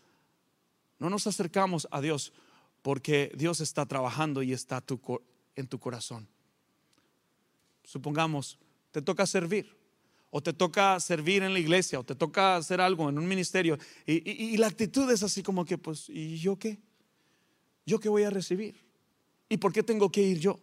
no 0.98 1.08
nos 1.08 1.28
acercamos 1.28 1.88
a 1.92 2.02
Dios 2.02 2.34
porque 2.82 3.32
Dios 3.36 3.62
está 3.62 3.86
trabajando 3.86 4.42
y 4.42 4.54
está 4.54 4.84
en 5.56 5.68
tu 5.68 5.80
corazón. 5.80 6.28
Supongamos, 7.84 8.58
te 8.90 9.04
toca 9.04 9.28
servir, 9.28 9.78
o 10.32 10.42
te 10.42 10.52
toca 10.52 11.00
servir 11.00 11.44
en 11.44 11.54
la 11.54 11.60
iglesia, 11.60 12.00
o 12.00 12.04
te 12.04 12.16
toca 12.16 12.56
hacer 12.56 12.82
algo 12.82 13.08
en 13.08 13.20
un 13.20 13.28
ministerio, 13.28 13.78
y, 14.08 14.58
la 14.58 14.66
actitud 14.66 15.12
es 15.12 15.22
así 15.22 15.44
como 15.44 15.64
que, 15.64 15.78
pues, 15.78 16.10
¿y 16.10 16.40
yo 16.40 16.58
qué? 16.58 16.80
¿Yo 17.86 18.00
qué 18.00 18.10
voy 18.10 18.24
a 18.24 18.32
recibir? 18.32 18.84
¿Y 19.48 19.58
por 19.58 19.72
qué 19.72 19.84
tengo 19.84 20.12
que 20.12 20.24
ir 20.24 20.40
yo? 20.40 20.60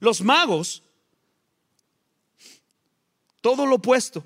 Los 0.00 0.22
magos, 0.22 0.82
todo 3.40 3.66
lo 3.66 3.76
opuesto. 3.76 4.24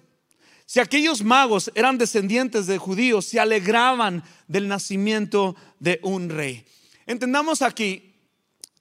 Si 0.66 0.80
aquellos 0.80 1.22
magos 1.22 1.70
eran 1.74 1.98
descendientes 1.98 2.66
de 2.66 2.78
judíos, 2.78 3.26
se 3.26 3.40
alegraban 3.40 4.22
del 4.48 4.68
nacimiento 4.68 5.54
de 5.80 6.00
un 6.02 6.30
rey. 6.30 6.64
Entendamos 7.06 7.62
aquí 7.62 8.14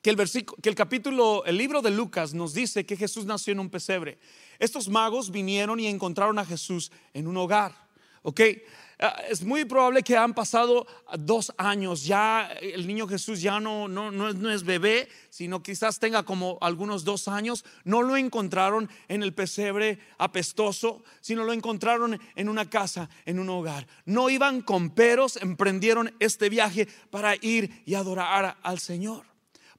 que 0.02 0.10
el 0.10 0.18
que 0.62 0.70
el 0.70 0.76
capítulo, 0.76 1.44
el 1.46 1.58
libro 1.58 1.82
de 1.82 1.92
Lucas 1.92 2.34
nos 2.34 2.54
dice 2.54 2.86
que 2.86 2.98
Jesús 2.98 3.26
nació 3.26 3.54
en 3.54 3.60
un 3.60 3.70
pesebre. 3.70 4.20
Estos 4.58 4.90
magos 4.90 5.32
vinieron 5.32 5.80
y 5.80 5.88
encontraron 5.88 6.40
a 6.40 6.46
Jesús 6.46 6.92
en 7.14 7.28
un 7.28 7.38
hogar. 7.38 7.74
¿Ok? 8.24 8.42
Ah, 9.03 9.20
es 9.27 9.41
muy 9.41 9.65
probable 9.65 10.03
que 10.03 10.15
han 10.15 10.36
pasado 10.36 10.86
dos 11.17 11.51
años, 11.58 12.05
ya 12.05 12.51
el 12.62 12.86
niño 12.86 13.08
Jesús 13.08 13.41
ya 13.41 13.60
no, 13.60 13.88
no, 13.88 14.12
no, 14.12 14.29
es, 14.29 14.36
es 14.55 14.63
bebé, 14.63 15.10
sino 15.31 15.63
quizás 15.63 15.98
tenga 15.98 16.22
como 16.22 16.60
algunos 16.62 17.03
dos 17.03 17.27
años. 17.27 17.65
No 17.84 18.03
lo 18.03 18.15
encontraron 18.15 18.91
en 19.08 19.24
el 19.24 19.34
pesebre 19.34 19.98
apestoso, 20.20 21.03
sino 21.20 21.43
lo 21.46 21.51
encontraron 21.51 22.20
en 22.36 22.48
una 22.48 22.70
casa, 22.70 23.10
en 23.25 23.39
un 23.39 23.50
hogar. 23.50 23.88
No 24.05 24.29
iban 24.29 24.62
con 24.62 24.91
peros, 24.91 25.38
emprendieron 25.38 26.13
este 26.20 26.50
viaje 26.50 26.88
para 27.10 27.36
ir 27.38 27.81
y 27.88 27.96
adorar 27.96 28.58
al 28.62 28.79
Señor 28.79 29.31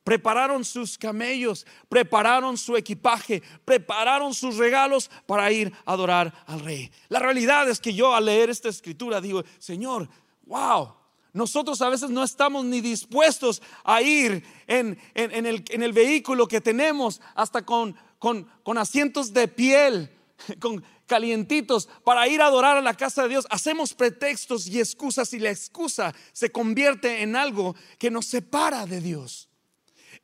prepararon 0.04 0.64
sus 0.64 0.98
camellos, 0.98 1.66
prepararon 1.88 2.56
su 2.56 2.76
equipaje, 2.76 3.42
prepararon 3.64 4.34
sus 4.34 4.56
regalos 4.56 5.10
para 5.26 5.50
ir 5.52 5.72
a 5.84 5.92
adorar 5.92 6.32
al 6.46 6.60
rey. 6.60 6.90
La 7.08 7.18
realidad 7.18 7.68
es 7.68 7.80
que 7.80 7.94
yo 7.94 8.14
al 8.14 8.24
leer 8.24 8.50
esta 8.50 8.68
escritura 8.68 9.20
digo, 9.20 9.42
Señor, 9.58 10.08
wow, 10.46 10.94
nosotros 11.32 11.80
a 11.80 11.88
veces 11.88 12.10
no 12.10 12.22
estamos 12.22 12.64
ni 12.64 12.80
dispuestos 12.80 13.62
a 13.84 14.02
ir 14.02 14.44
en, 14.66 14.98
el, 15.14 15.92
vehículo 15.92 16.46
que 16.46 16.60
tenemos 16.60 17.20
hasta 17.34 17.64
con, 17.64 17.96
con 18.18 18.78
asientos 18.78 19.32
de 19.32 19.48
piel, 19.48 20.10
con 20.60 20.84
calientitos 21.06 21.90
para 22.04 22.26
ir 22.26 22.40
a 22.40 22.46
adorar 22.46 22.78
a 22.78 22.82
la 22.82 22.94
casa 22.94 23.24
de 23.24 23.30
Dios. 23.30 23.46
Hacemos 23.50 23.94
pretextos 23.94 24.66
y 24.66 24.80
excusas 24.80 25.32
y 25.34 25.38
la 25.38 25.50
excusa 25.50 26.14
se 26.32 26.50
convierte 26.50 27.22
en 27.22 27.36
algo 27.36 27.76
que 27.98 28.10
nos 28.10 28.26
separa 28.26 28.86
de 28.86 29.00
Dios. 29.00 29.48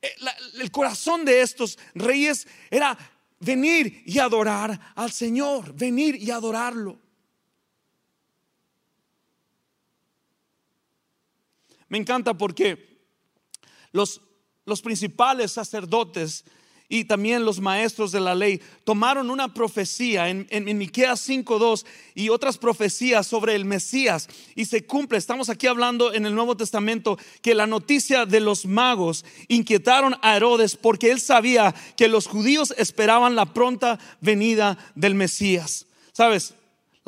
Eh, 0.01 0.15
el 0.55 0.71
corazón 0.71 1.25
de 1.25 1.41
estos 1.41 1.79
reyes 1.95 2.47
era 2.71 2.97
venir 3.41 4.03
y 4.07 4.19
adorar 4.19 4.93
al 4.95 5.13
Señor, 5.13 5.75
venir 5.75 6.17
y 6.17 6.31
adorarlo. 6.31 6.99
Me 11.89 11.99
encanta 11.99 12.35
porque 12.35 13.01
los, 13.93 14.21
los 14.67 14.83
principales 14.83 15.53
sacerdotes 15.53 16.45
y 16.89 17.05
también 17.05 17.45
los 17.45 17.61
maestros 17.61 18.13
de 18.13 18.21
la 18.21 18.35
ley 18.35 18.63
tomaron 18.85 19.31
una 19.31 19.53
profecía 19.53 20.31
en, 20.31 20.47
en, 20.51 20.79
Miqueas 20.79 21.29
5:2 21.29 21.85
y 22.15 22.31
otras 22.31 22.57
profecías 22.57 23.27
sobre 23.27 23.55
el 23.55 23.67
Mesías 23.67 24.29
y 24.55 24.65
se 24.65 24.85
cumple. 24.85 25.19
Estamos 25.19 25.51
aquí 25.51 25.67
hablando 25.67 26.15
en 26.15 26.25
el 26.25 26.35
Nuevo 26.35 26.57
Testamento 26.57 27.19
que 27.43 27.55
la 27.55 27.67
noticia 27.67 28.25
de 28.25 28.41
los 28.41 28.65
magos 28.65 29.25
inquietaron 29.49 30.17
a 30.23 30.37
Herodes 30.37 30.77
porque 30.77 31.11
él 31.11 31.21
sabía 31.21 31.75
que 31.97 32.09
los 32.09 32.27
judíos 32.27 32.73
esperaban 32.79 33.37
la 33.37 33.53
pronta 33.53 33.99
venida 34.21 34.79
del 34.95 35.15
Mesías. 35.15 35.87
¿Sabes? 36.13 36.55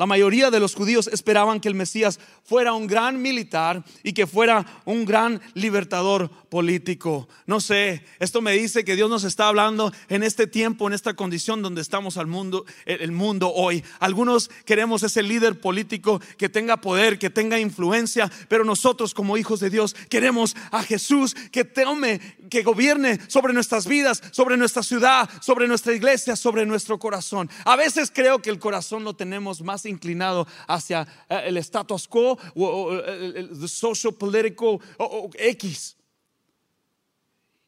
La 0.01 0.07
mayoría 0.07 0.49
de 0.49 0.59
los 0.59 0.73
judíos 0.73 1.07
esperaban 1.07 1.59
que 1.59 1.67
el 1.67 1.75
Mesías 1.75 2.19
fuera 2.43 2.73
un 2.73 2.87
gran 2.87 3.21
militar 3.21 3.83
y 4.03 4.13
que 4.13 4.27
fuera 4.27 4.65
un 4.85 5.05
gran 5.05 5.41
libertador 5.53 6.29
político. 6.49 7.29
No 7.45 7.61
sé, 7.61 8.03
esto 8.19 8.41
me 8.41 8.51
dice 8.53 8.83
que 8.83 8.95
Dios 8.95 9.09
nos 9.09 9.23
está 9.23 9.47
hablando 9.47 9.93
en 10.09 10.23
este 10.23 10.47
tiempo, 10.47 10.87
en 10.87 10.93
esta 10.93 11.13
condición 11.13 11.61
donde 11.61 11.81
estamos 11.81 12.17
al 12.17 12.27
mundo, 12.27 12.65
el 12.85 13.11
mundo 13.11 13.53
hoy. 13.53 13.83
Algunos 13.99 14.49
queremos 14.65 15.03
ese 15.03 15.23
líder 15.23 15.61
político 15.61 16.21
que 16.37 16.49
tenga 16.49 16.81
poder, 16.81 17.17
que 17.19 17.29
tenga 17.29 17.59
influencia, 17.59 18.29
pero 18.49 18.65
nosotros 18.65 19.13
como 19.13 19.37
hijos 19.37 19.59
de 19.59 19.69
Dios 19.69 19.95
queremos 20.09 20.55
a 20.71 20.83
Jesús 20.83 21.35
que 21.51 21.63
tome, 21.63 22.19
que 22.49 22.63
gobierne 22.63 23.19
sobre 23.27 23.53
nuestras 23.53 23.87
vidas, 23.87 24.21
sobre 24.31 24.57
nuestra 24.57 24.83
ciudad, 24.83 25.29
sobre 25.41 25.67
nuestra 25.67 25.93
iglesia, 25.93 26.35
sobre 26.35 26.65
nuestro 26.65 26.99
corazón. 26.99 27.49
A 27.65 27.75
veces 27.75 28.11
creo 28.13 28.41
que 28.41 28.49
el 28.49 28.59
corazón 28.59 29.03
lo 29.03 29.13
tenemos 29.13 29.61
más 29.61 29.85
inclinado 29.85 30.47
hacia 30.67 31.07
eh, 31.29 31.43
el 31.45 31.57
status 31.57 32.07
quo 32.07 32.30
o, 32.55 32.93
el, 32.93 33.67
social 33.69 34.13
político 34.13 34.79
o, 34.97 35.29
X. 35.37 35.97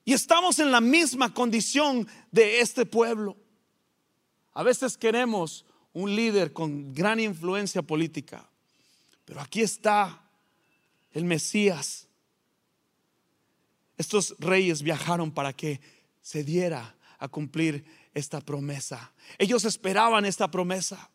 Y 0.05 0.13
estamos 0.13 0.59
en 0.59 0.71
la 0.71 0.81
misma 0.81 1.33
condición 1.33 2.07
de 2.31 2.59
este 2.59 2.85
pueblo. 2.85 3.37
A 4.53 4.63
veces 4.63 4.97
queremos 4.97 5.65
un 5.93 6.15
líder 6.15 6.51
con 6.51 6.93
gran 6.93 7.19
influencia 7.19 7.81
política, 7.81 8.49
pero 9.25 9.39
aquí 9.39 9.61
está 9.61 10.21
el 11.11 11.25
Mesías. 11.25 12.07
Estos 13.97 14.35
reyes 14.39 14.81
viajaron 14.81 15.31
para 15.31 15.53
que 15.53 15.79
se 16.21 16.43
diera 16.43 16.95
a 17.19 17.27
cumplir 17.27 17.85
esta 18.13 18.41
promesa. 18.41 19.13
Ellos 19.37 19.65
esperaban 19.65 20.25
esta 20.25 20.49
promesa. 20.49 21.09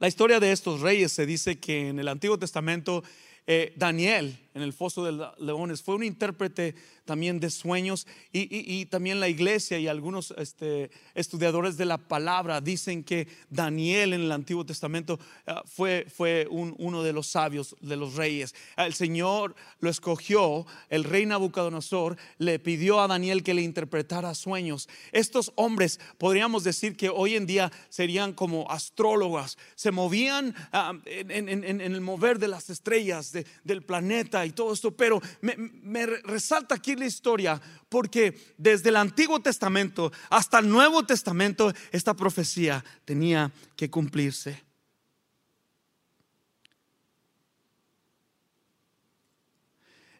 La 0.00 0.08
historia 0.08 0.40
de 0.40 0.50
estos 0.50 0.80
reyes 0.80 1.12
se 1.12 1.26
dice 1.26 1.58
que 1.58 1.88
en 1.88 1.98
el 1.98 2.08
Antiguo 2.08 2.38
Testamento 2.38 3.04
eh, 3.46 3.74
Daniel 3.76 4.34
en 4.54 4.62
el 4.62 4.72
foso 4.72 5.04
de 5.04 5.28
leones 5.38 5.82
fue 5.82 5.94
un 5.94 6.04
intérprete 6.04 6.74
también 7.04 7.40
de 7.40 7.50
sueños 7.50 8.06
y, 8.32 8.86
también 8.86 9.20
la 9.20 9.28
iglesia 9.28 9.78
y 9.78 9.88
algunos 9.88 10.32
este, 10.38 10.90
estudiadores 11.14 11.76
de 11.76 11.84
la 11.84 11.98
palabra 11.98 12.60
dicen 12.60 13.02
que 13.04 13.26
Daniel 13.48 14.12
en 14.12 14.22
el 14.22 14.32
Antiguo 14.32 14.64
Testamento 14.64 15.18
ah, 15.46 15.62
fue, 15.66 16.06
fue 16.08 16.46
uno 16.50 17.02
de 17.02 17.12
los 17.12 17.26
sabios 17.26 17.76
de 17.80 17.96
los 17.96 18.14
reyes. 18.14 18.54
El 18.76 18.94
Señor 18.94 19.54
lo 19.80 19.90
escogió, 19.90 20.66
el 20.88 21.04
rey 21.04 21.26
Nabucodonosor 21.26 22.16
le 22.38 22.58
pidió 22.58 23.00
a 23.00 23.08
Daniel 23.08 23.42
que 23.42 23.54
le 23.54 23.62
interpretara 23.62 24.34
sueños. 24.34 24.88
Estos 25.12 25.52
hombres 25.56 26.00
podríamos 26.18 26.64
decir 26.64 26.96
que 26.96 27.08
hoy 27.08 27.36
en 27.36 27.46
día 27.46 27.72
serían 27.88 28.32
como 28.32 28.70
astrólogas, 28.70 29.58
se 29.74 29.90
movían 29.90 30.54
ah, 30.72 30.92
en, 31.06 31.80
el 31.80 32.00
mover 32.00 32.38
de 32.38 32.48
las 32.48 32.70
estrellas 32.70 33.32
del 33.64 33.82
planeta 33.82 34.39
y 34.44 34.50
todo 34.50 34.72
esto, 34.72 34.90
pero 34.90 35.20
me, 35.40 36.06
resalta 36.06 36.74
aquí 36.74 36.96
la 36.96 37.06
historia 37.06 37.60
porque 37.88 38.54
desde 38.56 38.90
el 38.90 38.96
Antiguo 38.96 39.40
Testamento 39.40 40.12
hasta 40.30 40.58
el 40.58 40.68
Nuevo 40.68 41.04
Testamento 41.04 41.72
esta 41.92 42.14
profecía 42.14 42.84
tenía 43.04 43.52
que 43.76 43.90
cumplirse. 43.90 44.62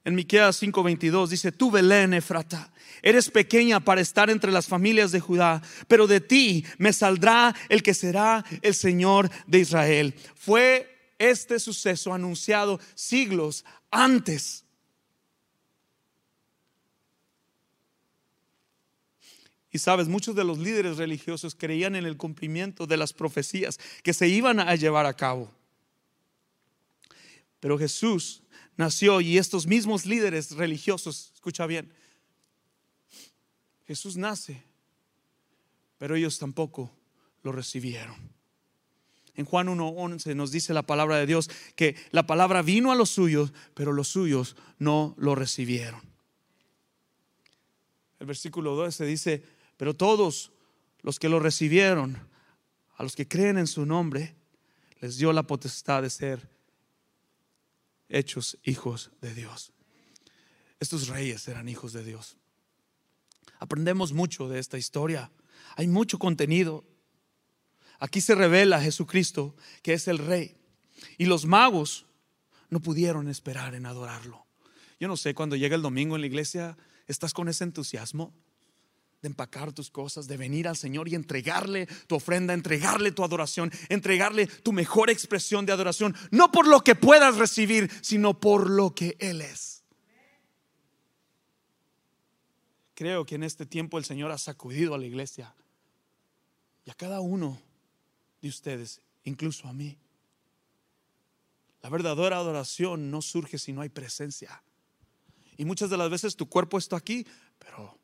En 0.03 0.15
Miqueas 0.15 0.57
5:22 0.57 1.29
dice, 1.29 1.53
"Tú 1.53 1.71
Belén 1.71 2.15
Efrata, 2.15 2.73
eres 3.03 3.31
pequeña 3.31 3.81
para 3.81 4.01
estar 4.01 4.31
entre 4.31 4.51
las 4.51 4.67
familias 4.67 5.13
de 5.13 5.21
Judá, 5.21 5.63
pero 5.89 6.07
de 6.07 6.21
ti 6.21 6.65
me 6.79 6.93
saldrá 6.93 7.55
el 7.69 7.83
que 7.83 7.93
será 7.93 8.45
el 8.63 8.75
Señor 8.75 9.31
de 9.47 9.59
Israel." 9.59 10.15
Fue 10.35 11.00
este 11.21 11.61
suceso 11.61 12.13
anunciado 12.13 12.81
siglos 12.95 13.65
antes. 13.91 14.65
Y 19.71 19.79
sabes, 19.79 20.09
muchos 20.09 20.35
de 20.35 20.43
los 20.43 20.59
líderes 20.59 20.97
religiosos 20.97 21.55
creían 21.55 21.95
en 21.95 22.07
el 22.07 22.17
cumplimiento 22.17 22.87
de 22.87 22.97
las 22.97 23.13
profecías 23.13 23.79
que 24.03 24.15
se 24.15 24.27
iban 24.27 24.59
a 24.59 24.75
llevar 24.75 25.07
a 25.07 25.15
cabo. 25.15 25.53
Pero 27.61 27.79
Jesús 27.79 28.43
nació 28.77 29.21
y 29.21 29.37
estos 29.37 29.67
mismos 29.67 30.07
líderes 30.07 30.53
religiosos, 30.53 31.33
escucha 31.35 31.67
bien, 31.67 31.93
Jesús 33.87 34.17
nace, 34.17 34.65
pero 35.99 36.17
ellos 36.17 36.39
tampoco 36.39 36.91
lo 37.43 37.53
recibieron. 37.53 38.40
En 39.41 39.47
Juan 39.47 39.69
1.11 39.69 40.37
nos 40.37 40.53
dice 40.53 40.75
la 40.75 40.83
palabra 40.83 41.17
de 41.17 41.25
Dios 41.25 41.49
que 41.75 41.97
la 42.11 42.27
palabra 42.27 42.61
vino 42.61 42.93
a 42.93 42.95
los 42.95 43.09
suyos, 43.09 43.55
pero 43.73 43.95
los 43.95 44.07
suyos 44.07 44.55
no 44.79 45.15
lo 45.17 45.35
recibieron. 45.35 46.03
El 48.19 48.27
versículo 48.27 48.75
12 48.75 49.07
dice, 49.07 49.43
pero 49.79 49.97
todos 49.97 50.53
los 51.01 51.19
que 51.19 51.31
lo 51.31 51.41
recibieron, 51.41 52.19
a 52.99 53.03
los 53.03 53.17
que 53.17 53.27
creen 53.27 53.57
en 53.57 53.67
su 53.67 53.87
nombre, 53.87 54.35
les 55.01 55.17
dio 55.17 55.33
la 55.33 55.45
potestad 55.45 56.03
de 56.03 56.11
ser 56.11 56.47
hechos 58.11 58.59
hijos 58.63 59.11
de 59.23 59.33
Dios. 59.33 59.73
Estos 60.81 61.09
reyes 61.09 61.49
eran 61.49 61.67
hijos 61.71 61.95
de 61.95 62.05
Dios. 62.05 62.37
Aprendemos 63.59 64.13
mucho 64.13 64.51
de 64.51 64.59
esta 64.59 64.77
historia. 64.77 65.33
Hay 65.77 65.89
mucho 65.89 66.19
contenido. 66.19 66.85
Aquí 68.01 68.21
se 68.21 68.35
revela 68.35 68.81
Jesucristo, 68.81 69.55
que 69.83 69.93
es 69.93 70.09
el 70.09 70.19
rey. 70.19 70.57
Y 71.19 71.27
los 71.27 71.45
magos 71.45 72.07
no 72.71 72.81
pudieron 72.81 73.29
esperar 73.29 73.75
en 73.75 73.87
adorarlo. 73.87 74.47
Yo 74.99 75.07
no 75.07 75.17
sé, 75.17 75.35
cuando 75.35 75.57
llega 75.57 75.77
el 75.77 75.83
domingo 75.83 76.17
en 76.17 76.23
la 76.23 76.27
iglesia, 76.27 76.77
¿estás 77.07 77.33
con 77.33 77.49
ese 77.49 77.65
entusiasmo? 77.65 78.35
de 79.23 79.29
empacar 79.29 79.73
tus 79.73 79.91
cosas, 79.91 80.27
de 80.29 80.39
venir 80.39 80.67
al 80.67 80.79
Señor 80.79 81.07
y 81.09 81.15
entregarle 81.15 81.87
tu 82.07 82.15
ofrenda, 82.15 82.55
entregarle 82.55 83.13
tu 83.13 83.23
adoración, 83.23 83.71
entregarle 83.91 84.47
tu 84.47 84.73
mejor 84.73 85.11
expresión 85.11 85.67
de 85.67 85.73
adoración, 85.73 86.17
no 86.31 86.51
por 86.51 86.67
lo 86.67 86.83
que 86.83 86.95
puedas 86.95 87.37
recibir, 87.37 87.91
sino 88.01 88.41
por 88.41 88.71
lo 88.71 88.95
que 88.95 89.17
Él 89.21 89.43
es. 89.43 89.85
Creo 92.95 93.27
que 93.27 93.35
en 93.35 93.43
este 93.43 93.67
tiempo 93.67 93.99
el 93.99 94.07
Señor 94.07 94.31
ha 94.31 94.39
sacudido 94.39 94.95
a 94.95 94.99
la 94.99 95.07
iglesia 95.07 95.55
y 96.87 96.91
a 96.91 96.95
cada 96.95 97.21
uno 97.21 97.61
de 98.41 98.49
ustedes, 98.49 99.01
incluso 99.25 99.69
a 99.69 99.73
mí. 99.73 99.97
La 101.83 101.89
verdadera 101.89 102.37
adoración 102.37 103.11
no 103.11 103.23
surge 103.23 103.59
si 103.59 103.73
no 103.73 103.81
hay 103.81 103.89
presencia. 103.89 104.63
Y 105.57 105.65
muchas 105.65 105.91
de 105.91 105.97
las 105.97 106.11
veces 106.11 106.37
tu 106.37 106.49
cuerpo 106.49 106.79
está 106.79 106.97
aquí, 106.97 107.27
pero 107.59 108.01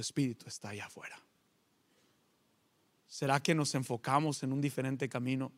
espíritu 0.00 0.46
está 0.46 0.70
allá 0.70 0.86
afuera. 0.86 1.18
¿Será 3.06 3.40
que 3.40 3.54
nos 3.54 3.74
enfocamos 3.74 4.42
en 4.42 4.52
un 4.52 4.60
diferente 4.60 5.08
camino? 5.08 5.52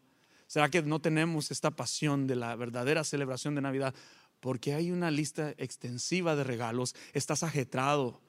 ¿Será 0.46 0.68
que 0.68 0.82
no 0.82 1.00
tenemos 1.00 1.50
esta 1.50 1.70
pasión 1.70 2.26
de 2.26 2.36
la 2.36 2.56
verdadera 2.56 3.04
celebración 3.04 3.54
de 3.54 3.60
Navidad? 3.60 3.94
Porque 4.40 4.74
hay 4.74 4.90
una 4.90 5.10
lista 5.10 5.50
extensiva 5.58 6.34
de 6.36 6.44
regalos, 6.44 6.94
estás 7.12 7.42
ajetrado, 7.42 8.20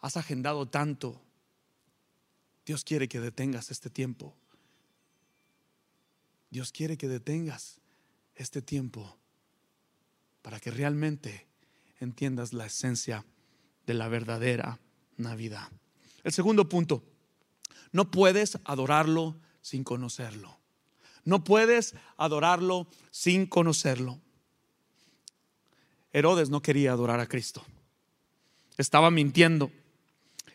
has 0.00 0.16
agendado 0.16 0.68
tanto. 0.68 1.20
Dios 2.64 2.84
quiere 2.84 3.08
que 3.08 3.20
detengas 3.20 3.70
este 3.70 3.90
tiempo. 3.90 4.34
Dios 6.50 6.70
quiere 6.70 6.96
que 6.96 7.08
detengas 7.08 7.80
este 8.34 8.62
tiempo 8.62 9.16
para 10.42 10.60
que 10.60 10.70
realmente 10.70 11.46
entiendas 12.00 12.52
la 12.52 12.66
esencia 12.66 13.24
de 13.86 13.94
la 13.94 14.08
verdadera 14.08 14.78
Navidad. 15.16 15.70
El 16.24 16.32
segundo 16.32 16.68
punto, 16.68 17.02
no 17.90 18.10
puedes 18.10 18.58
adorarlo 18.64 19.36
sin 19.60 19.84
conocerlo. 19.84 20.58
No 21.24 21.44
puedes 21.44 21.94
adorarlo 22.16 22.88
sin 23.10 23.46
conocerlo. 23.46 24.20
Herodes 26.12 26.50
no 26.50 26.60
quería 26.60 26.92
adorar 26.92 27.20
a 27.20 27.28
Cristo. 27.28 27.64
Estaba 28.76 29.10
mintiendo. 29.10 29.70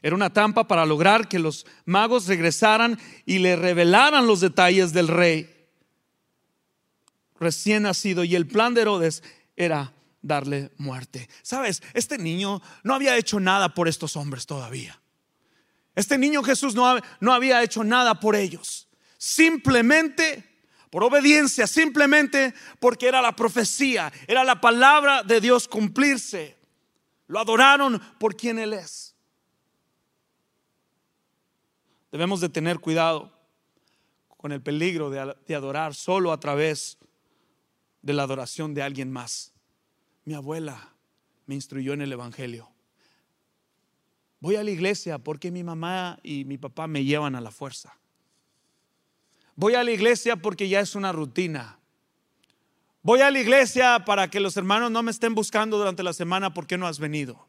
Era 0.08 0.16
una 0.16 0.32
trampa 0.32 0.66
para 0.66 0.86
lograr 0.86 1.28
que 1.28 1.38
los 1.38 1.66
magos 1.84 2.28
regresaran 2.28 2.98
y 3.26 3.40
le 3.40 3.58
revelaran 3.58 4.26
los 4.26 4.40
detalles 4.40 4.94
del 4.94 5.10
rey 5.10 5.68
recién 7.38 7.84
nacido. 7.84 8.24
Y 8.24 8.34
el 8.34 8.48
plan 8.48 8.74
de 8.74 8.84
Herodes 8.84 9.22
era 9.58 9.94
darle 10.22 10.72
muerte. 10.78 11.28
Sabes, 11.42 11.84
este 11.94 12.18
niño 12.18 12.62
no 12.84 12.94
había 12.94 13.18
hecho 13.18 13.42
nada 13.42 13.74
por 13.74 13.90
estos 13.90 14.16
hombres 14.16 14.46
todavía. 14.46 14.98
Este 15.94 16.18
niño 16.18 16.42
Jesús 16.42 16.74
no, 16.74 16.98
no 17.20 17.34
había 17.34 17.62
hecho 17.62 17.84
nada 17.84 18.18
por 18.18 18.38
ellos. 18.38 18.88
Simplemente 19.18 20.42
por 20.90 21.04
obediencia, 21.04 21.68
simplemente 21.68 22.54
porque 22.80 23.10
era 23.10 23.22
la 23.22 23.36
profecía, 23.36 24.14
era 24.26 24.46
la 24.46 24.62
palabra 24.62 25.22
de 25.22 25.42
Dios 25.42 25.68
cumplirse. 25.68 26.56
Lo 27.28 27.42
adoraron 27.42 28.02
por 28.18 28.38
quien 28.38 28.58
Él 28.58 28.72
es. 28.72 29.07
Debemos 32.18 32.42
de 32.42 32.50
tener 32.50 32.80
cuidado 32.80 33.32
con 34.38 34.52
el 34.52 34.60
peligro 34.60 35.12
de 35.12 35.56
adorar 35.56 35.94
solo 35.94 36.32
a 36.32 36.40
través 36.40 36.98
de 38.02 38.12
la 38.12 38.24
adoración 38.24 38.74
de 38.74 38.82
alguien 38.82 39.12
más. 39.12 39.54
Mi 40.26 40.34
abuela 40.34 40.96
me 41.46 41.54
instruyó 41.54 41.94
en 41.94 42.02
el 42.02 42.12
Evangelio. 42.12 42.72
Voy 44.40 44.56
a 44.56 44.64
la 44.64 44.72
iglesia 44.72 45.20
porque 45.20 45.52
mi 45.52 45.64
mamá 45.64 46.18
y 46.24 46.44
mi 46.46 46.58
papá 46.58 46.88
me 46.88 47.04
llevan 47.04 47.36
a 47.36 47.40
la 47.40 47.52
fuerza. 47.52 47.96
Voy 49.56 49.76
a 49.76 49.84
la 49.84 49.92
iglesia 49.92 50.38
porque 50.38 50.68
ya 50.68 50.80
es 50.80 50.96
una 50.96 51.12
rutina. 51.12 51.78
Voy 53.04 53.22
a 53.22 53.30
la 53.30 53.40
iglesia 53.40 54.06
para 54.06 54.28
que 54.28 54.40
los 54.40 54.58
hermanos 54.58 54.90
no 54.90 55.04
me 55.04 55.12
estén 55.12 55.36
buscando 55.36 55.78
durante 55.78 56.02
la 56.02 56.14
semana 56.14 56.52
porque 56.52 56.80
no 56.80 56.88
has 56.88 56.98
venido. 56.98 57.48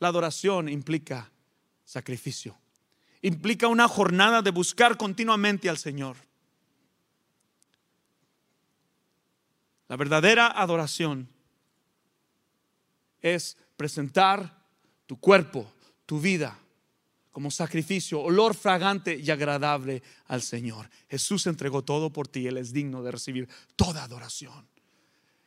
La 0.00 0.08
adoración 0.08 0.68
implica 0.68 1.32
sacrificio. 1.86 2.58
Implica 3.22 3.68
una 3.68 3.88
jornada 3.88 4.42
de 4.42 4.50
buscar 4.50 4.96
continuamente 4.96 5.68
al 5.68 5.78
Señor. 5.78 6.16
La 9.88 9.96
verdadera 9.96 10.48
adoración 10.48 11.28
es 13.20 13.56
presentar 13.76 14.66
tu 15.06 15.20
cuerpo, 15.20 15.72
tu 16.06 16.20
vida, 16.20 16.58
como 17.30 17.50
sacrificio, 17.50 18.20
olor 18.20 18.54
fragante 18.54 19.16
y 19.16 19.30
agradable 19.30 20.02
al 20.26 20.42
Señor. 20.42 20.90
Jesús 21.08 21.46
entregó 21.46 21.82
todo 21.82 22.10
por 22.10 22.28
ti, 22.28 22.46
Él 22.46 22.58
es 22.58 22.72
digno 22.72 23.02
de 23.02 23.12
recibir 23.12 23.48
toda 23.76 24.02
adoración. 24.02 24.66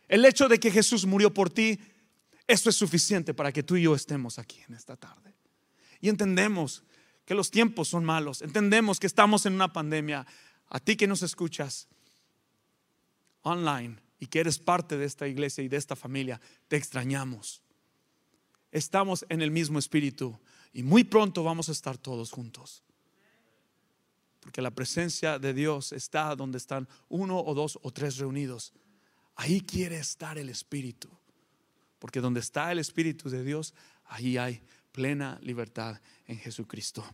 El 0.08 0.26
hecho 0.26 0.48
de 0.48 0.60
que 0.60 0.72
Jesús 0.72 1.06
murió 1.06 1.34
por 1.34 1.50
ti, 1.50 1.80
eso 2.48 2.70
es 2.70 2.76
suficiente 2.76 3.34
para 3.34 3.52
que 3.52 3.64
tú 3.64 3.76
y 3.76 3.84
yo 3.84 3.96
estemos 3.96 4.40
aquí 4.40 4.62
en 4.68 4.76
esta 4.76 4.96
tarde. 4.96 5.34
Y 6.02 6.10
entendemos 6.10 6.84
que 7.26 7.36
los 7.36 7.52
tiempos 7.52 7.88
son 7.88 8.06
malos, 8.06 8.42
entendemos 8.42 9.00
que 9.00 9.08
estamos 9.08 9.46
en 9.46 9.54
una 9.54 9.74
pandemia. 9.74 10.26
A 10.68 10.80
ti 10.80 10.96
que 10.96 11.08
nos 11.08 11.22
escuchas 11.22 11.88
online, 13.42 13.98
y 14.20 14.28
que 14.28 14.40
eres 14.40 14.60
parte 14.60 14.98
de 14.98 15.06
esta 15.06 15.28
iglesia 15.28 15.64
y 15.64 15.68
de 15.68 15.78
esta 15.78 15.96
familia, 15.96 16.40
te 16.68 16.78
extrañamos. 16.78 17.62
Estamos 18.72 19.26
en 19.30 19.42
el 19.42 19.52
mismo 19.52 19.80
espíritu 19.80 20.40
y 20.74 20.84
muy 20.84 21.04
pronto 21.04 21.44
vamos 21.44 21.70
a 21.70 21.72
estar 21.72 21.98
todos 21.98 22.32
juntos. 22.32 22.84
Porque 24.40 24.62
la 24.62 24.72
presencia 24.72 25.40
de 25.40 25.54
Dios 25.54 25.92
está 25.92 26.36
donde 26.36 26.58
están 26.58 26.88
uno 27.10 27.40
o 27.40 27.54
dos 27.54 27.80
o 27.82 27.92
tres 27.92 28.18
reunidos. 28.18 28.74
Ahí 29.36 29.62
quiere 29.62 29.98
estar 29.98 30.38
el 30.38 30.50
espíritu. 30.50 31.10
Porque 32.00 32.22
donde 32.22 32.42
está 32.42 32.72
el 32.72 32.80
espíritu 32.80 33.30
de 33.30 33.44
Dios, 33.44 33.74
ahí 34.06 34.38
hay 34.38 34.62
plena 34.92 35.40
libertad 35.42 36.00
en 36.28 36.38
Jesucristo. 36.38 37.06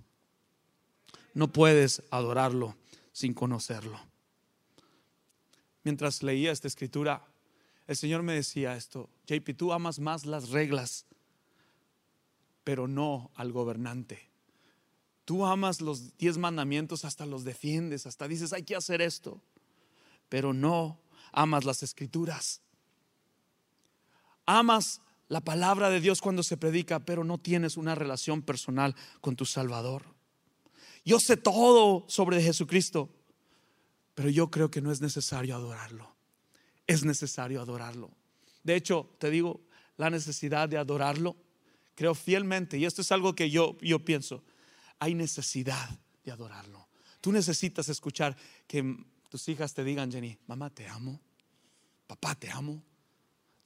No 1.33 1.51
puedes 1.51 2.03
adorarlo 2.11 2.75
sin 3.11 3.33
conocerlo 3.33 3.99
mientras 5.83 6.23
leía 6.23 6.51
esta 6.51 6.67
escritura, 6.67 7.25
el 7.87 7.95
Señor 7.95 8.23
me 8.23 8.33
decía 8.33 8.75
esto, 8.75 9.09
JP, 9.27 9.55
tú 9.57 9.73
amas 9.73 9.99
más 9.99 10.25
las 10.25 10.49
reglas, 10.49 11.05
pero 12.63 12.87
no 12.87 13.31
al 13.35 13.51
gobernante. 13.51 14.29
Tú 15.25 15.45
amas 15.45 15.81
los 15.81 16.17
diez 16.17 16.37
mandamientos, 16.37 17.05
hasta 17.05 17.25
los 17.25 17.43
defiendes, 17.43 18.05
hasta 18.05 18.27
dices, 18.27 18.53
hay 18.53 18.63
que 18.63 18.75
hacer 18.75 19.01
esto, 19.01 19.41
pero 20.29 20.53
no 20.53 20.99
amas 21.31 21.65
las 21.65 21.83
escrituras. 21.83 22.61
Amas 24.45 25.01
la 25.31 25.39
palabra 25.39 25.89
de 25.89 26.01
Dios 26.01 26.19
cuando 26.19 26.43
se 26.43 26.57
predica, 26.57 26.99
pero 26.99 27.23
no 27.23 27.37
tienes 27.37 27.77
una 27.77 27.95
relación 27.95 28.41
personal 28.41 28.93
con 29.21 29.37
tu 29.37 29.45
Salvador. 29.45 30.03
Yo 31.05 31.21
sé 31.21 31.37
todo 31.37 32.03
sobre 32.09 32.43
Jesucristo, 32.43 33.09
Pero 34.13 34.29
yo 34.29 34.51
creo 34.51 34.69
que 34.69 34.81
no 34.81 34.91
es 34.91 34.99
necesario 34.99 35.55
adorarlo. 35.55 36.13
Es 36.85 37.05
necesario 37.05 37.61
adorarlo. 37.61 38.11
De 38.61 38.75
hecho, 38.75 39.09
te 39.19 39.29
digo, 39.29 39.61
la 39.95 40.09
necesidad 40.09 40.67
de 40.67 40.77
adorarlo, 40.77 41.37
creo 41.95 42.13
fielmente, 42.13 42.77
y 42.77 42.83
esto 42.83 43.01
es 43.01 43.09
algo 43.13 43.33
que 43.33 43.49
yo, 43.49 43.77
yo 43.79 44.03
pienso, 44.03 44.43
hay 44.99 45.15
necesidad 45.15 45.97
de 46.25 46.31
adorarlo. 46.31 46.89
Tú 47.21 47.31
necesitas 47.31 47.87
escuchar 47.87 48.35
que 48.67 48.97
tus 49.29 49.47
hijas 49.47 49.73
te 49.73 49.85
digan, 49.85 50.11
Jenny, 50.11 50.37
mamá, 50.45 50.69
te 50.69 50.89
amo, 50.89 51.21
papá, 52.05 52.35
te 52.35 52.51
amo. 52.51 52.83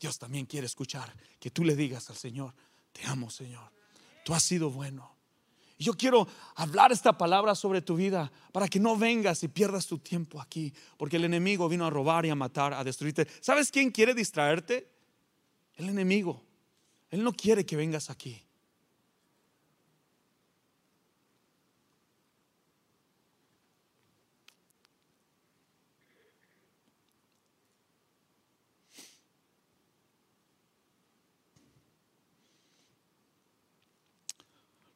Dios 0.06 0.20
también 0.20 0.46
quiere 0.46 0.68
escuchar 0.68 1.12
que 1.40 1.50
tú 1.50 1.64
le 1.64 1.76
digas 1.76 2.12
al 2.12 2.16
Señor, 2.16 2.54
te 2.94 3.04
amo, 3.08 3.32
Señor. 3.32 3.72
Tú 4.24 4.36
has 4.36 4.44
sido 4.44 4.70
bueno. 4.70 5.16
Yo 5.80 5.96
quiero 5.96 6.28
hablar 6.54 6.92
esta 6.92 7.18
palabra 7.18 7.56
sobre 7.56 7.82
tu 7.82 7.96
vida 7.96 8.32
para 8.52 8.68
que 8.68 8.80
no 8.80 8.96
vengas 8.96 9.42
y 9.42 9.48
pierdas 9.48 9.88
tu 9.88 9.98
tiempo 9.98 10.40
aquí, 10.40 10.72
porque 10.96 11.16
el 11.16 11.26
enemigo 11.26 11.68
vino 11.68 11.88
a 11.88 11.90
robar 11.90 12.24
y 12.24 12.30
a 12.30 12.36
matar, 12.36 12.76
a 12.76 12.84
destruirte. 12.84 13.28
¿Sabes 13.42 13.72
quién 13.72 13.90
quiere 13.90 14.14
distraerte? 14.14 14.88
El 15.74 15.90
enemigo. 15.90 16.44
Él 17.10 17.24
no 17.24 17.34
quiere 17.34 17.66
que 17.66 17.76
vengas 17.76 18.12
aquí. 18.12 18.40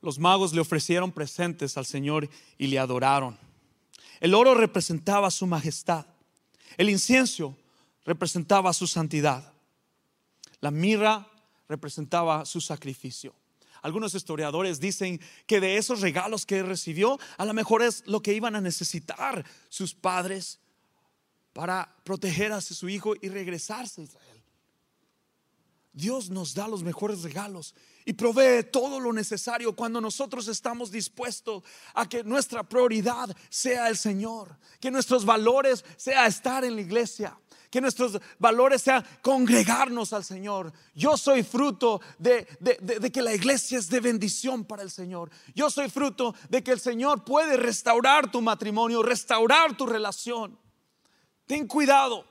Los 0.01 0.19
magos 0.19 0.53
le 0.53 0.61
ofrecieron 0.61 1.11
presentes 1.11 1.77
al 1.77 1.85
Señor 1.85 2.29
y 2.57 2.67
le 2.67 2.79
adoraron. 2.79 3.37
El 4.19 4.33
oro 4.33 4.53
representaba 4.53 5.31
su 5.31 5.45
majestad. 5.45 6.05
El 6.77 6.89
incienso 6.89 7.57
representaba 8.05 8.73
su 8.73 8.87
santidad. 8.87 9.53
La 10.61 10.71
mirra 10.71 11.27
representaba 11.67 12.45
su 12.45 12.61
sacrificio. 12.61 13.33
Algunos 13.81 14.13
historiadores 14.13 14.79
dicen 14.79 15.21
que 15.45 15.59
de 15.59 15.77
esos 15.77 16.01
regalos 16.01 16.45
que 16.45 16.63
recibió, 16.63 17.17
a 17.37 17.45
lo 17.45 17.53
mejor 17.53 17.81
es 17.81 18.03
lo 18.07 18.21
que 18.21 18.33
iban 18.33 18.55
a 18.55 18.61
necesitar 18.61 19.45
sus 19.69 19.93
padres 19.93 20.59
para 21.53 21.95
proteger 22.03 22.51
a 22.51 22.61
su 22.61 22.89
hijo 22.89 23.13
y 23.21 23.29
regresarse 23.29 24.01
a 24.01 24.03
Israel. 24.03 24.38
Dios 25.99 26.29
nos 26.29 26.53
da 26.53 26.67
los 26.67 26.81
mejores 26.81 27.23
regalos 27.23 27.75
y 28.05 28.13
provee 28.13 28.63
todo 28.63 28.99
lo 28.99 29.11
necesario 29.11 29.75
cuando 29.75 29.99
nosotros 29.99 30.47
estamos 30.47 30.91
dispuestos 30.91 31.61
a 31.93 32.07
que 32.07 32.23
nuestra 32.23 32.63
prioridad 32.63 33.35
sea 33.49 33.89
el 33.89 33.97
Señor, 33.97 34.57
que 34.79 34.91
nuestros 34.91 35.25
valores 35.25 35.83
sea 35.97 36.25
estar 36.25 36.63
en 36.63 36.75
la 36.75 36.81
iglesia, 36.81 37.37
que 37.69 37.81
nuestros 37.81 38.19
valores 38.39 38.81
sean 38.81 39.05
congregarnos 39.21 40.13
al 40.13 40.23
Señor. 40.23 40.71
Yo 40.95 41.17
soy 41.17 41.43
fruto 41.43 41.99
de, 42.17 42.47
de, 42.61 43.11
que 43.11 43.21
la 43.21 43.33
iglesia 43.33 43.77
es 43.77 43.89
de 43.89 43.99
bendición 43.99 44.63
para 44.63 44.83
el 44.83 44.89
Señor. 44.89 45.29
Yo 45.53 45.69
soy 45.69 45.89
fruto 45.89 46.33
de 46.47 46.63
que 46.63 46.71
el 46.71 46.79
Señor 46.79 47.25
puede 47.25 47.57
restaurar 47.57 48.31
tu 48.31 48.41
matrimonio, 48.41 49.03
restaurar 49.03 49.75
tu 49.75 49.85
relación. 49.85 50.57
Ten 51.45 51.67
cuidado, 51.67 52.25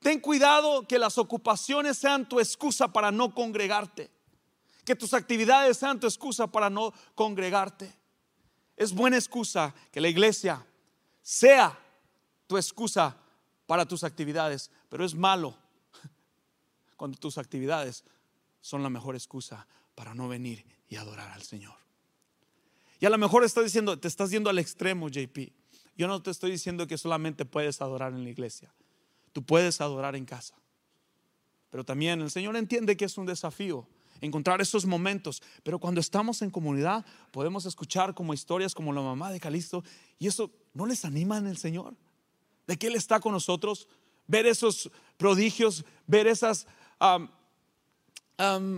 ten 0.00 0.20
cuidado 0.20 0.86
que 0.86 0.98
las 0.98 1.18
ocupaciones 1.18 1.98
sean 1.98 2.28
tu 2.28 2.40
excusa 2.40 2.88
para 2.88 3.10
no 3.10 3.34
congregarte. 3.34 4.10
Que 4.84 4.96
tus 4.96 5.14
actividades 5.14 5.76
sean 5.76 6.00
tu 6.00 6.06
excusa 6.06 6.46
para 6.46 6.68
no 6.68 6.92
congregarte. 7.14 7.94
Es 8.76 8.92
buena 8.92 9.16
excusa 9.16 9.74
que 9.92 10.00
la 10.00 10.08
iglesia 10.08 10.66
sea 11.22 11.78
tu 12.46 12.56
excusa 12.56 13.16
para 13.66 13.86
tus 13.86 14.02
actividades, 14.02 14.70
pero 14.88 15.04
es 15.04 15.14
malo 15.14 15.54
cuando 16.96 17.18
tus 17.18 17.38
actividades 17.38 18.04
son 18.60 18.82
la 18.82 18.90
mejor 18.90 19.14
excusa 19.14 19.66
para 19.94 20.14
no 20.14 20.28
venir 20.28 20.64
y 20.88 20.96
adorar 20.96 21.30
al 21.30 21.42
Señor. 21.42 21.76
Y 23.00 23.06
a 23.06 23.10
lo 23.10 23.18
mejor 23.18 23.44
estás 23.44 23.64
diciendo, 23.64 23.98
te 23.98 24.08
estás 24.08 24.30
yendo 24.30 24.50
al 24.50 24.58
extremo, 24.58 25.08
JP. 25.08 25.52
Yo 25.96 26.06
no 26.08 26.22
te 26.22 26.30
estoy 26.30 26.50
diciendo 26.50 26.86
que 26.86 26.98
solamente 26.98 27.44
puedes 27.44 27.80
adorar 27.80 28.12
en 28.12 28.24
la 28.24 28.30
iglesia. 28.30 28.72
Tú 29.32 29.42
puedes 29.42 29.80
adorar 29.80 30.16
en 30.16 30.24
casa. 30.24 30.54
Pero 31.70 31.84
también 31.84 32.20
el 32.20 32.30
Señor 32.30 32.56
entiende 32.56 32.96
que 32.96 33.04
es 33.04 33.16
un 33.16 33.26
desafío 33.26 33.86
encontrar 34.20 34.60
esos 34.60 34.84
momentos. 34.84 35.42
Pero 35.62 35.78
cuando 35.78 36.00
estamos 36.00 36.42
en 36.42 36.50
comunidad, 36.50 37.06
podemos 37.30 37.64
escuchar 37.64 38.14
como 38.14 38.34
historias 38.34 38.74
como 38.74 38.92
la 38.92 39.00
mamá 39.00 39.32
de 39.32 39.40
Calisto. 39.40 39.82
Y 40.18 40.26
eso 40.26 40.50
no 40.74 40.86
les 40.86 41.04
anima 41.04 41.38
en 41.38 41.46
el 41.46 41.56
Señor 41.56 41.94
de 42.66 42.76
que 42.76 42.86
Él 42.86 42.94
está 42.94 43.18
con 43.18 43.32
nosotros, 43.32 43.88
ver 44.26 44.46
esos 44.46 44.90
prodigios, 45.16 45.84
ver 46.06 46.26
esas 46.26 46.66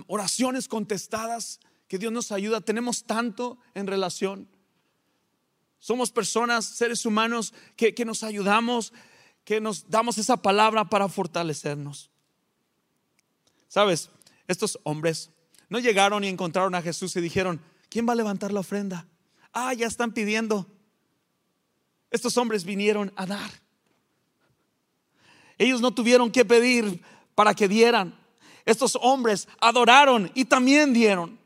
oraciones 0.06 0.68
contestadas, 0.68 1.60
que 1.88 1.98
Dios 1.98 2.12
nos 2.12 2.32
ayuda. 2.32 2.62
Tenemos 2.62 3.04
tanto 3.04 3.58
en 3.74 3.86
relación. 3.86 4.48
Somos 5.78 6.10
personas, 6.10 6.64
seres 6.64 7.04
humanos, 7.04 7.52
que 7.76 8.04
nos 8.04 8.22
ayudamos, 8.22 8.92
que 9.44 9.60
nos 9.60 9.88
damos 9.88 10.18
esa 10.18 10.36
palabra 10.36 10.84
para 10.84 11.08
fortalecernos. 11.08 12.10
Sabes, 13.68 14.10
estos 14.46 14.78
hombres 14.84 15.30
no 15.68 15.78
llegaron 15.78 16.24
y 16.24 16.28
encontraron 16.28 16.74
a 16.74 16.82
Jesús 16.82 17.16
y 17.16 17.20
dijeron, 17.20 17.60
¿quién 17.88 18.06
va 18.06 18.12
a 18.12 18.16
levantar 18.16 18.52
la 18.52 18.60
ofrenda? 18.60 19.06
Ah, 19.52 19.72
ya 19.74 19.86
están 19.86 20.12
pidiendo. 20.12 20.66
Estos 22.10 22.36
hombres 22.36 22.64
vinieron 22.64 23.12
a 23.16 23.26
dar. 23.26 23.50
Ellos 25.58 25.80
no 25.80 25.92
tuvieron 25.92 26.30
que 26.30 26.44
pedir 26.44 27.02
para 27.34 27.54
que 27.54 27.68
dieran. 27.68 28.18
Estos 28.64 28.98
hombres 29.00 29.48
adoraron 29.60 30.30
y 30.34 30.44
también 30.44 30.92
dieron. 30.92 31.38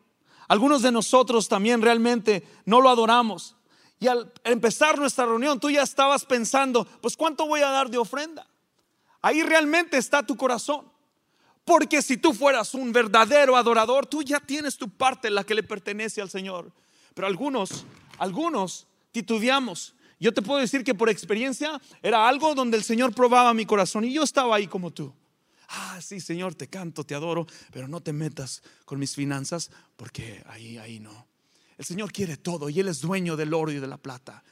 Algunos 0.49 0.83
de 0.83 0.93
nosotros 0.93 1.49
también 1.49 1.83
realmente 1.83 2.47
no 2.65 2.81
lo 2.81 2.89
adoramos. 2.89 3.56
Y 3.99 4.09
al 4.09 4.33
empezar 4.45 4.99
nuestra 4.99 5.25
reunión, 5.25 5.59
tú 5.59 5.71
ya 5.71 5.83
estabas 5.83 6.25
pensando, 6.25 6.85
pues 7.01 7.17
¿cuánto 7.17 7.47
voy 7.47 7.61
a 7.61 7.71
dar 7.71 7.91
de 7.91 7.99
ofrenda? 7.99 8.47
Ahí 9.23 9.43
realmente 9.43 9.97
está 9.97 10.25
tu 10.25 10.37
corazón. 10.37 10.91
Porque 11.65 12.03
si 12.03 12.17
tú 12.17 12.33
fueras 12.33 12.75
un 12.75 12.93
verdadero 12.93 13.57
adorador, 13.57 14.07
tú 14.07 14.23
ya 14.23 14.39
tienes 14.39 14.77
tu 14.77 14.89
parte, 14.89 15.31
la 15.31 15.45
que 15.45 15.55
le 15.55 15.63
pertenece 15.63 16.21
al 16.23 16.31
Señor. 16.31 16.71
Pero 17.15 17.27
algunos, 17.27 17.87
algunos 18.19 18.87
titubeamos 19.11 19.97
yo 20.19 20.33
te 20.33 20.43
puedo 20.43 20.61
decir 20.61 20.83
que 20.83 20.95
por 20.95 21.11
experiencia 21.11 21.81
era 22.03 22.27
algo 22.27 22.55
donde 22.55 22.77
el 22.77 22.85
Señor 22.85 23.15
probaba 23.15 23.53
mi 23.53 23.67
corazón 23.67 24.05
y 24.05 24.13
yo 24.13 24.23
estaba 24.23 24.57
ahí 24.57 24.67
como 24.67 24.91
tú. 24.91 25.13
Ah, 25.69 26.01
sí, 26.01 26.21
Señor, 26.21 26.55
te 26.55 26.69
canto, 26.69 27.05
te 27.05 27.15
adoro, 27.15 27.47
pero 27.73 27.89
no 27.89 28.01
te 28.01 28.13
metas 28.13 28.63
con 28.85 28.99
mis 28.99 29.15
finanzas 29.15 29.71
porque 29.97 30.43
ahí, 30.47 30.79
ahí 30.79 31.01
no. 31.01 31.27
El 31.79 31.85
Señor 31.85 32.13
quiere 32.13 32.37
todo 32.37 32.69
y 32.69 32.81
Él 32.81 32.89
es 32.89 33.01
dueño 33.01 33.37
del 33.37 33.53
oro 33.55 33.71
y 33.71 33.79
de 33.79 33.87
la 33.87 33.99
plata. 33.99 34.43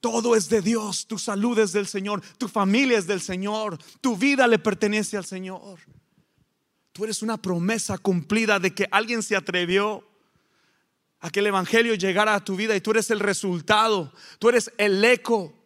Todo 0.00 0.36
es 0.36 0.48
de 0.48 0.62
Dios, 0.62 1.06
tu 1.06 1.18
salud 1.18 1.58
es 1.58 1.72
del 1.72 1.86
Señor, 1.86 2.22
tu 2.38 2.48
familia 2.48 2.98
es 2.98 3.06
del 3.06 3.20
Señor, 3.20 3.78
tu 4.00 4.16
vida 4.16 4.46
le 4.46 4.58
pertenece 4.58 5.16
al 5.16 5.24
Señor. 5.24 5.78
Tú 6.92 7.04
eres 7.04 7.22
una 7.22 7.40
promesa 7.40 7.98
cumplida 7.98 8.58
de 8.58 8.74
que 8.74 8.86
alguien 8.90 9.22
se 9.22 9.34
atrevió 9.34 10.06
a 11.20 11.30
que 11.30 11.40
el 11.40 11.46
Evangelio 11.46 11.94
llegara 11.94 12.34
a 12.34 12.44
tu 12.44 12.56
vida 12.56 12.76
y 12.76 12.80
tú 12.80 12.90
eres 12.90 13.10
el 13.10 13.20
resultado, 13.20 14.12
tú 14.38 14.48
eres 14.48 14.72
el 14.76 15.04
eco 15.04 15.61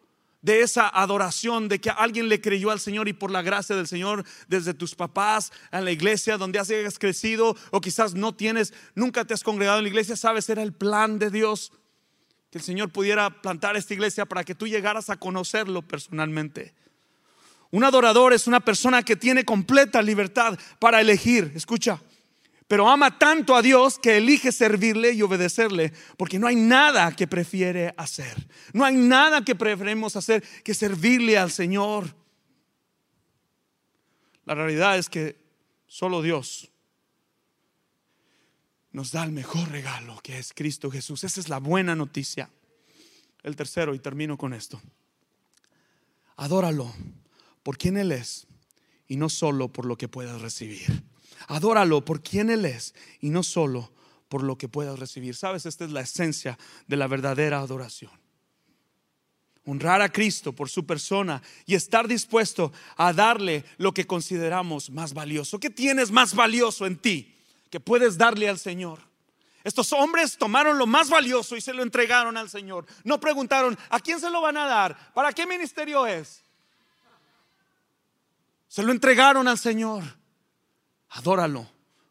de 0.47 0.61
esa 0.61 0.87
adoración, 0.87 1.67
de 1.67 1.81
que 1.81 1.89
alguien 1.89 2.29
le 2.29 2.39
creyó 2.39 2.71
al 2.71 2.79
Señor 2.79 3.09
y 3.09 3.13
por 3.13 3.31
la 3.31 3.41
gracia 3.41 3.75
del 3.75 3.85
Señor, 3.85 4.23
desde 4.47 4.73
tus 4.73 4.95
papás, 4.95 5.51
en 5.73 5.83
la 5.83 5.91
iglesia 5.91 6.37
donde 6.37 6.57
has 6.57 6.69
crecido 6.97 7.53
o 7.69 7.81
quizás 7.81 8.13
no 8.13 8.33
tienes, 8.33 8.73
nunca 8.95 9.25
te 9.25 9.33
has 9.33 9.43
congregado 9.43 9.79
en 9.79 9.83
la 9.83 9.89
iglesia, 9.89 10.15
sabes, 10.15 10.49
era 10.49 10.63
el 10.63 10.71
plan 10.71 11.19
de 11.19 11.31
Dios 11.31 11.73
que 12.49 12.59
el 12.59 12.63
Señor 12.63 12.91
pudiera 12.91 13.41
plantar 13.41 13.75
esta 13.75 13.93
iglesia 13.93 14.25
para 14.25 14.45
que 14.45 14.55
tú 14.55 14.67
llegaras 14.67 15.09
a 15.09 15.17
conocerlo 15.17 15.81
personalmente. 15.81 16.73
Un 17.69 17.83
adorador 17.83 18.31
es 18.31 18.47
una 18.47 18.61
persona 18.61 19.03
que 19.03 19.17
tiene 19.17 19.43
completa 19.43 20.01
libertad 20.01 20.57
para 20.79 21.01
elegir, 21.01 21.51
escucha, 21.55 22.01
pero 22.67 22.89
ama 22.89 23.17
tanto 23.17 23.55
a 23.55 23.61
Dios 23.61 23.97
que 23.97 24.17
elige 24.17 24.51
servirle 24.51 25.13
y 25.13 25.21
obedecerle, 25.21 25.93
porque 26.17 26.37
no 26.37 26.47
hay 26.47 26.57
nada 26.57 27.15
que 27.15 27.25
prefiere 27.25 27.93
hacer. 27.95 28.47
No 28.73 28.83
hay 28.83 28.95
nada 28.95 29.43
que 29.43 29.55
preferimos 29.55 30.17
hacer 30.17 30.43
que 30.63 30.73
servirle 30.73 31.37
al 31.37 31.51
Señor. 31.51 32.13
La 34.43 34.53
realidad 34.53 34.97
es 34.97 35.09
que 35.09 35.37
solo 35.87 36.21
Dios 36.21 36.69
nos 38.91 39.11
da 39.11 39.23
el 39.23 39.31
mejor 39.31 39.69
regalo 39.69 40.19
que 40.21 40.37
es 40.37 40.53
Cristo 40.53 40.91
Jesús. 40.91 41.23
Esa 41.23 41.39
es 41.39 41.47
la 41.47 41.59
buena 41.59 41.95
noticia. 41.95 42.49
El 43.43 43.55
tercero, 43.55 43.93
y 43.93 43.99
termino 43.99 44.37
con 44.37 44.53
esto. 44.53 44.81
Adóralo 46.35 46.93
por 47.63 47.77
quien 47.77 47.95
Él 47.95 48.11
es 48.11 48.47
y 49.07 49.15
no 49.15 49.29
solo 49.29 49.71
por 49.71 49.85
lo 49.85 49.97
que 49.97 50.09
puedas 50.09 50.41
recibir. 50.41 51.03
Adóralo 51.47 52.03
por 52.03 52.21
quien 52.21 52.49
Él 52.49 52.65
es 52.65 52.95
y 53.21 53.29
no 53.29 53.43
solo 53.43 53.91
por 54.29 54.43
lo 54.43 54.57
que 54.57 54.67
puedas 54.67 54.99
recibir. 54.99 55.35
Sabes, 55.35 55.65
esta 55.65 55.85
es 55.85 55.91
la 55.91 56.01
esencia 56.01 56.57
de 56.87 56.97
la 56.97 57.07
verdadera 57.07 57.59
adoración. 57.59 58.11
honrar 59.65 60.01
a 60.01 60.11
Cristo 60.11 60.53
por 60.53 60.69
su 60.69 60.85
persona 60.85 61.41
y 61.65 61.75
estar 61.75 62.07
dispuesto 62.07 62.71
a 62.95 63.11
darle 63.11 63.65
lo 63.77 63.93
que 63.93 64.07
consideramos 64.07 64.89
más 64.89 65.13
valioso. 65.13 65.59
¿Qué 65.59 65.69
tienes 65.69 66.09
más 66.09 66.33
valioso 66.33 66.85
en 66.85 66.97
ti 66.97 67.35
que 67.69 67.81
puedes 67.81 68.17
darle 68.17 68.47
al 68.47 68.59
Señor? 68.59 68.99
Estos 69.65 69.91
hombres 69.91 70.37
tomaron 70.37 70.77
lo 70.77 70.87
más 70.87 71.09
valioso 71.09 71.57
y 71.57 71.61
se 71.61 71.73
lo 71.73 71.83
entregaron 71.83 72.37
al 72.37 72.49
Señor. 72.49 72.85
No 73.03 73.19
preguntaron, 73.19 73.77
¿a 73.89 73.99
quién 73.99 74.21
se 74.21 74.29
lo 74.29 74.39
van 74.39 74.55
a 74.55 74.65
dar? 74.65 75.13
¿Para 75.13 75.33
qué 75.33 75.45
ministerio 75.45 76.07
es? 76.07 76.41
Se 78.69 78.83
lo 78.83 78.93
entregaron 78.93 79.45
al 79.49 79.57
Señor. 79.57 80.05
Adóralo 81.09 81.67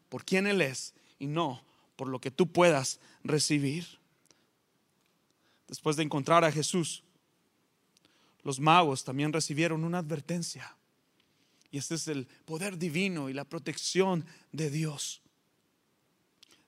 por 0.09 0.25
quien 0.25 0.47
Él 0.47 0.61
es 0.61 0.93
y 1.19 1.27
no 1.27 1.61
por 1.95 2.07
lo 2.07 2.19
que 2.19 2.31
tú 2.31 2.51
puedas 2.51 2.99
recibir. 3.23 3.85
Después 5.67 5.95
de 5.97 6.03
encontrar 6.03 6.45
a 6.45 6.51
Jesús, 6.51 7.03
los 8.43 8.59
magos 8.59 9.03
también 9.03 9.33
recibieron 9.33 9.83
una 9.83 9.97
advertencia. 9.97 10.77
Y 11.69 11.77
este 11.77 11.95
es 11.95 12.07
el 12.07 12.27
poder 12.45 12.77
divino 12.77 13.29
y 13.29 13.33
la 13.33 13.43
protección 13.43 14.25
de 14.53 14.69
Dios 14.69 15.21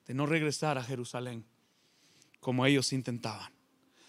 de 0.05 0.13
no 0.13 0.25
regresar 0.25 0.77
a 0.77 0.83
Jerusalén 0.83 1.45
como 2.41 2.65
ellos 2.65 2.91
intentaban. 2.91 3.51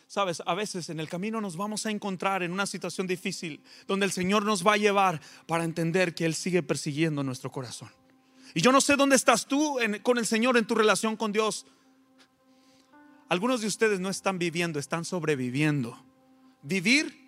Sabes, 0.09 0.43
a 0.45 0.55
veces 0.55 0.89
en 0.89 0.99
el 0.99 1.09
camino 1.09 1.41
nos 1.41 1.57
vamos 1.57 1.87
a 1.87 1.91
encontrar 1.91 2.43
en 2.43 2.51
una 2.51 2.67
situación 2.67 3.07
difícil 3.07 3.63
donde 3.87 4.07
el 4.07 4.13
Señor 4.13 4.45
nos 4.45 4.67
va 4.67 4.73
a 4.73 4.79
llevar 4.79 5.21
para 5.47 5.63
entender 5.63 6.15
que 6.15 6.25
Él 6.25 6.35
sigue 6.35 6.65
persiguiendo 6.65 7.23
nuestro 7.23 7.53
corazón. 7.53 7.91
Y 8.55 8.61
yo 8.61 8.73
no 8.73 8.81
sé 8.81 8.97
dónde 8.97 9.17
estás 9.17 9.47
tú 9.47 9.79
con 10.03 10.19
el 10.19 10.27
Señor 10.27 10.57
en 10.57 10.67
tu 10.67 10.75
relación 10.75 11.17
con 11.17 11.33
Dios. 11.33 11.67
Algunos 13.29 13.61
de 13.61 13.69
ustedes 13.69 14.01
no 14.01 14.11
están 14.11 14.39
viviendo, 14.39 14.79
están 14.79 15.05
sobreviviendo. 15.05 16.05
Vivir 16.63 17.21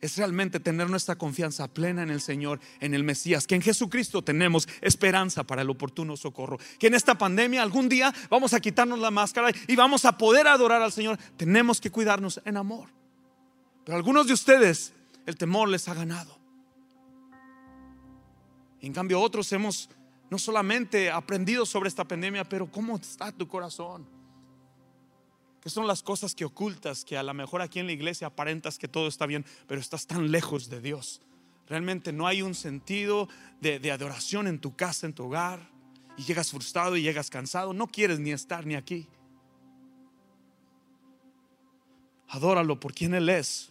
es 0.00 0.16
realmente 0.16 0.58
tener 0.60 0.90
nuestra 0.90 1.16
confianza 1.16 1.68
plena 1.68 2.02
en 2.02 2.10
el 2.10 2.20
Señor, 2.20 2.60
en 2.80 2.92
el 2.92 3.04
Mesías, 3.04 3.46
que 3.46 3.54
en 3.54 3.62
Jesucristo 3.62 4.22
tenemos 4.22 4.68
esperanza 4.80 5.44
para 5.44 5.62
el 5.62 5.70
oportuno 5.70 6.16
socorro, 6.16 6.58
que 6.78 6.88
en 6.88 6.94
esta 6.94 7.16
pandemia 7.16 7.62
algún 7.62 7.88
día 7.88 8.12
vamos 8.28 8.52
a 8.52 8.60
quitarnos 8.60 8.98
la 8.98 9.12
máscara 9.12 9.52
y 9.68 9.76
vamos 9.76 10.04
a 10.04 10.18
poder 10.18 10.48
adorar 10.48 10.82
al 10.82 10.92
Señor. 10.92 11.18
Tenemos 11.36 11.80
que 11.80 11.90
cuidarnos 11.90 12.40
en 12.44 12.56
amor. 12.56 12.88
Pero 13.84 13.96
algunos 13.96 14.26
de 14.26 14.32
ustedes 14.32 14.92
el 15.24 15.36
temor 15.36 15.68
les 15.68 15.86
ha 15.88 15.94
ganado. 15.94 16.36
En 18.80 18.92
cambio 18.92 19.20
otros 19.20 19.52
hemos 19.52 19.88
no 20.32 20.38
solamente 20.38 21.10
aprendido 21.10 21.66
sobre 21.66 21.88
esta 21.90 22.04
pandemia, 22.04 22.42
pero 22.44 22.66
¿cómo 22.66 22.96
está 22.96 23.30
tu 23.30 23.46
corazón? 23.46 24.06
que 25.60 25.68
son 25.68 25.86
las 25.86 26.02
cosas 26.02 26.34
que 26.34 26.46
ocultas, 26.46 27.04
que 27.04 27.18
a 27.18 27.22
lo 27.22 27.34
mejor 27.34 27.60
aquí 27.60 27.80
en 27.80 27.86
la 27.86 27.92
iglesia 27.92 28.28
aparentas 28.28 28.78
que 28.78 28.88
todo 28.88 29.08
está 29.08 29.26
bien, 29.26 29.44
pero 29.68 29.78
estás 29.78 30.06
tan 30.06 30.30
lejos 30.30 30.70
de 30.70 30.80
Dios. 30.80 31.20
Realmente 31.68 32.14
no 32.14 32.26
hay 32.26 32.40
un 32.40 32.54
sentido 32.54 33.28
de 33.60 33.92
adoración 33.92 34.46
en 34.46 34.58
tu 34.58 34.74
casa, 34.74 35.04
en 35.04 35.12
tu 35.12 35.26
hogar, 35.26 35.70
y 36.16 36.24
llegas 36.24 36.50
frustrado 36.50 36.96
y 36.96 37.02
llegas 37.02 37.28
cansado, 37.28 37.74
no 37.74 37.86
quieres 37.86 38.18
ni 38.18 38.32
estar 38.32 38.64
ni 38.64 38.74
aquí. 38.74 39.06
Adóralo 42.28 42.80
por 42.80 42.94
quien 42.94 43.12
Él 43.12 43.28
es 43.28 43.70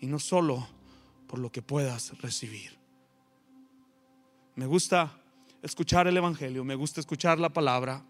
y 0.00 0.06
no 0.06 0.18
solo 0.18 0.66
por 1.28 1.38
lo 1.38 1.52
que 1.52 1.60
puedas 1.60 2.18
recibir. 2.22 2.78
Me 4.56 4.64
gusta 4.64 5.19
escuchar 5.62 6.06
el 6.06 6.16
Evangelio, 6.16 6.64
me 6.64 6.74
gusta 6.74 7.00
escuchar 7.00 7.38
la 7.38 7.50
palabra 7.50 8.04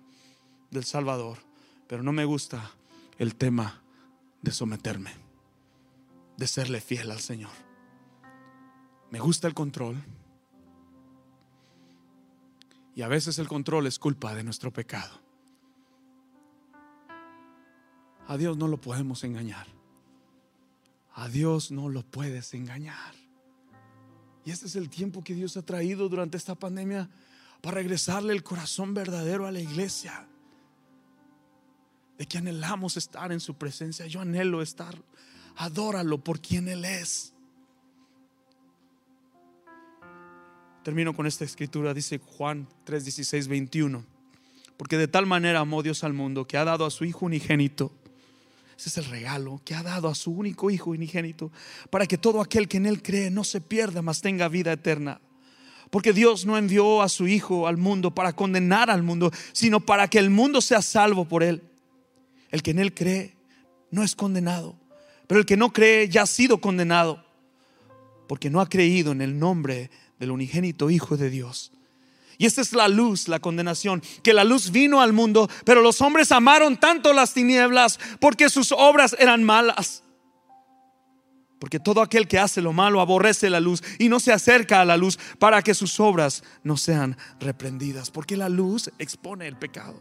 del 0.70 0.84
Salvador, 0.84 1.38
pero 1.86 2.02
no 2.02 2.12
me 2.12 2.24
gusta 2.24 2.70
el 3.18 3.34
tema 3.34 3.82
de 4.42 4.52
someterme, 4.52 5.10
de 6.36 6.46
serle 6.46 6.80
fiel 6.80 7.10
al 7.10 7.20
Señor. 7.20 7.52
Me 9.10 9.18
gusta 9.18 9.48
el 9.48 9.54
control. 9.54 9.96
Y 12.94 13.02
a 13.02 13.08
veces 13.08 13.38
el 13.38 13.48
control 13.48 13.86
es 13.86 13.98
culpa 13.98 14.34
de 14.34 14.44
nuestro 14.44 14.72
pecado. 14.72 15.20
A 18.28 18.36
Dios 18.36 18.56
no 18.56 18.68
lo 18.68 18.80
podemos 18.80 19.24
engañar. 19.24 19.66
A 21.14 21.28
Dios 21.28 21.72
no 21.72 21.88
lo 21.88 22.02
puedes 22.02 22.54
engañar. 22.54 23.14
Y 24.44 24.52
este 24.52 24.66
es 24.66 24.76
el 24.76 24.88
tiempo 24.88 25.22
que 25.22 25.34
Dios 25.34 25.56
ha 25.56 25.62
traído 25.62 26.08
durante 26.08 26.36
esta 26.36 26.54
pandemia 26.54 27.10
para 27.60 27.76
regresarle 27.76 28.32
el 28.32 28.42
corazón 28.42 28.94
verdadero 28.94 29.46
a 29.46 29.52
la 29.52 29.60
iglesia 29.60 30.26
de 32.20 32.26
que 32.26 32.38
anhelamos 32.38 32.96
estar 32.96 33.32
en 33.32 33.40
su 33.40 33.54
presencia. 33.54 34.06
Yo 34.06 34.20
anhelo 34.20 34.60
estar. 34.60 34.94
Adóralo 35.56 36.22
por 36.22 36.40
quien 36.40 36.68
Él 36.68 36.84
es. 36.84 37.32
Termino 40.82 41.14
con 41.14 41.26
esta 41.26 41.44
escritura, 41.44 41.92
dice 41.92 42.18
Juan 42.18 42.68
3, 42.84 43.04
16, 43.04 43.48
21. 43.48 44.04
Porque 44.76 44.96
de 44.96 45.08
tal 45.08 45.26
manera 45.26 45.60
amó 45.60 45.82
Dios 45.82 46.04
al 46.04 46.12
mundo 46.12 46.46
que 46.46 46.56
ha 46.56 46.64
dado 46.64 46.86
a 46.86 46.90
su 46.90 47.04
Hijo 47.04 47.26
unigénito. 47.26 47.92
Ese 48.78 48.88
es 48.88 48.98
el 48.98 49.06
regalo 49.06 49.60
que 49.64 49.74
ha 49.74 49.82
dado 49.82 50.08
a 50.08 50.14
su 50.14 50.30
único 50.30 50.70
Hijo 50.70 50.90
unigénito. 50.90 51.50
Para 51.90 52.06
que 52.06 52.16
todo 52.16 52.40
aquel 52.40 52.68
que 52.68 52.78
en 52.78 52.86
Él 52.86 53.02
cree 53.02 53.30
no 53.30 53.44
se 53.44 53.60
pierda, 53.60 54.00
mas 54.00 54.22
tenga 54.22 54.48
vida 54.48 54.72
eterna. 54.72 55.20
Porque 55.90 56.12
Dios 56.12 56.46
no 56.46 56.56
envió 56.56 57.02
a 57.02 57.08
su 57.08 57.26
Hijo 57.26 57.66
al 57.66 57.76
mundo 57.76 58.12
para 58.12 58.32
condenar 58.32 58.90
al 58.90 59.02
mundo, 59.02 59.32
sino 59.52 59.80
para 59.80 60.08
que 60.08 60.18
el 60.18 60.30
mundo 60.30 60.60
sea 60.60 60.82
salvo 60.82 61.26
por 61.26 61.42
Él. 61.42 61.62
El 62.50 62.62
que 62.62 62.70
en 62.70 62.78
Él 62.78 62.94
cree 62.94 63.34
no 63.90 64.02
es 64.04 64.14
condenado, 64.14 64.76
pero 65.26 65.40
el 65.40 65.46
que 65.46 65.56
no 65.56 65.72
cree 65.72 66.08
ya 66.08 66.22
ha 66.22 66.26
sido 66.26 66.60
condenado, 66.60 67.24
porque 68.28 68.50
no 68.50 68.60
ha 68.60 68.68
creído 68.68 69.12
en 69.12 69.20
el 69.20 69.38
nombre 69.38 69.90
del 70.18 70.30
unigénito 70.30 70.90
Hijo 70.90 71.16
de 71.16 71.30
Dios. 71.30 71.72
Y 72.38 72.46
esta 72.46 72.62
es 72.62 72.72
la 72.72 72.88
luz, 72.88 73.28
la 73.28 73.40
condenación, 73.40 74.02
que 74.22 74.32
la 74.32 74.44
luz 74.44 74.70
vino 74.70 75.02
al 75.02 75.12
mundo, 75.12 75.50
pero 75.64 75.82
los 75.82 76.00
hombres 76.00 76.32
amaron 76.32 76.78
tanto 76.78 77.12
las 77.12 77.34
tinieblas 77.34 77.98
porque 78.18 78.48
sus 78.48 78.72
obras 78.72 79.14
eran 79.18 79.44
malas. 79.44 80.02
Porque 81.60 81.78
todo 81.78 82.00
aquel 82.00 82.26
que 82.26 82.38
hace 82.38 82.62
lo 82.62 82.72
malo 82.72 83.02
aborrece 83.02 83.50
la 83.50 83.60
luz 83.60 83.82
y 83.98 84.08
no 84.08 84.18
se 84.18 84.32
acerca 84.32 84.80
a 84.80 84.84
la 84.86 84.96
luz 84.96 85.18
para 85.38 85.60
que 85.60 85.74
sus 85.74 86.00
obras 86.00 86.42
no 86.64 86.78
sean 86.78 87.18
reprendidas. 87.38 88.10
Porque 88.10 88.34
la 88.34 88.48
luz 88.48 88.90
expone 88.98 89.46
el 89.46 89.58
pecado. 89.58 90.00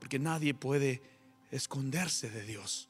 Porque 0.00 0.18
nadie 0.18 0.54
puede 0.54 1.02
esconderse 1.50 2.30
de 2.30 2.44
Dios. 2.44 2.88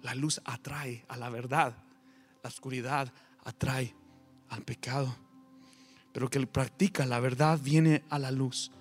La 0.00 0.14
luz 0.14 0.40
atrae 0.46 1.04
a 1.08 1.18
la 1.18 1.28
verdad, 1.28 1.76
la 2.42 2.48
oscuridad 2.48 3.12
atrae 3.44 3.94
al 4.48 4.62
pecado. 4.62 5.14
Pero 6.14 6.30
que 6.30 6.46
practica 6.46 7.04
la 7.04 7.20
verdad 7.20 7.60
viene 7.62 8.02
a 8.08 8.18
la 8.18 8.30
luz 8.30 8.72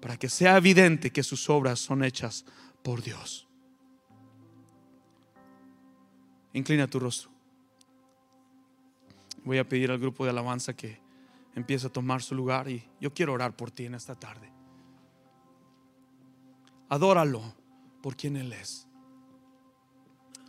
para 0.00 0.16
que 0.16 0.30
sea 0.30 0.56
evidente 0.56 1.10
que 1.10 1.22
sus 1.22 1.50
obras 1.50 1.80
son 1.80 2.02
hechas 2.02 2.46
por 2.82 3.02
Dios. 3.02 3.46
Inclina 6.52 6.86
tu 6.86 6.98
rostro. 6.98 7.30
Voy 9.44 9.58
a 9.58 9.68
pedir 9.68 9.90
al 9.90 9.98
grupo 9.98 10.24
de 10.24 10.30
alabanza 10.30 10.74
que 10.74 11.00
empiece 11.54 11.86
a 11.86 11.92
tomar 11.92 12.22
su 12.22 12.34
lugar 12.34 12.68
y 12.68 12.88
yo 13.00 13.12
quiero 13.12 13.32
orar 13.32 13.56
por 13.56 13.70
ti 13.70 13.86
en 13.86 13.94
esta 13.94 14.14
tarde. 14.14 14.52
Adóralo 16.88 17.42
por 18.02 18.16
quien 18.16 18.36
Él 18.36 18.52
es. 18.52 18.86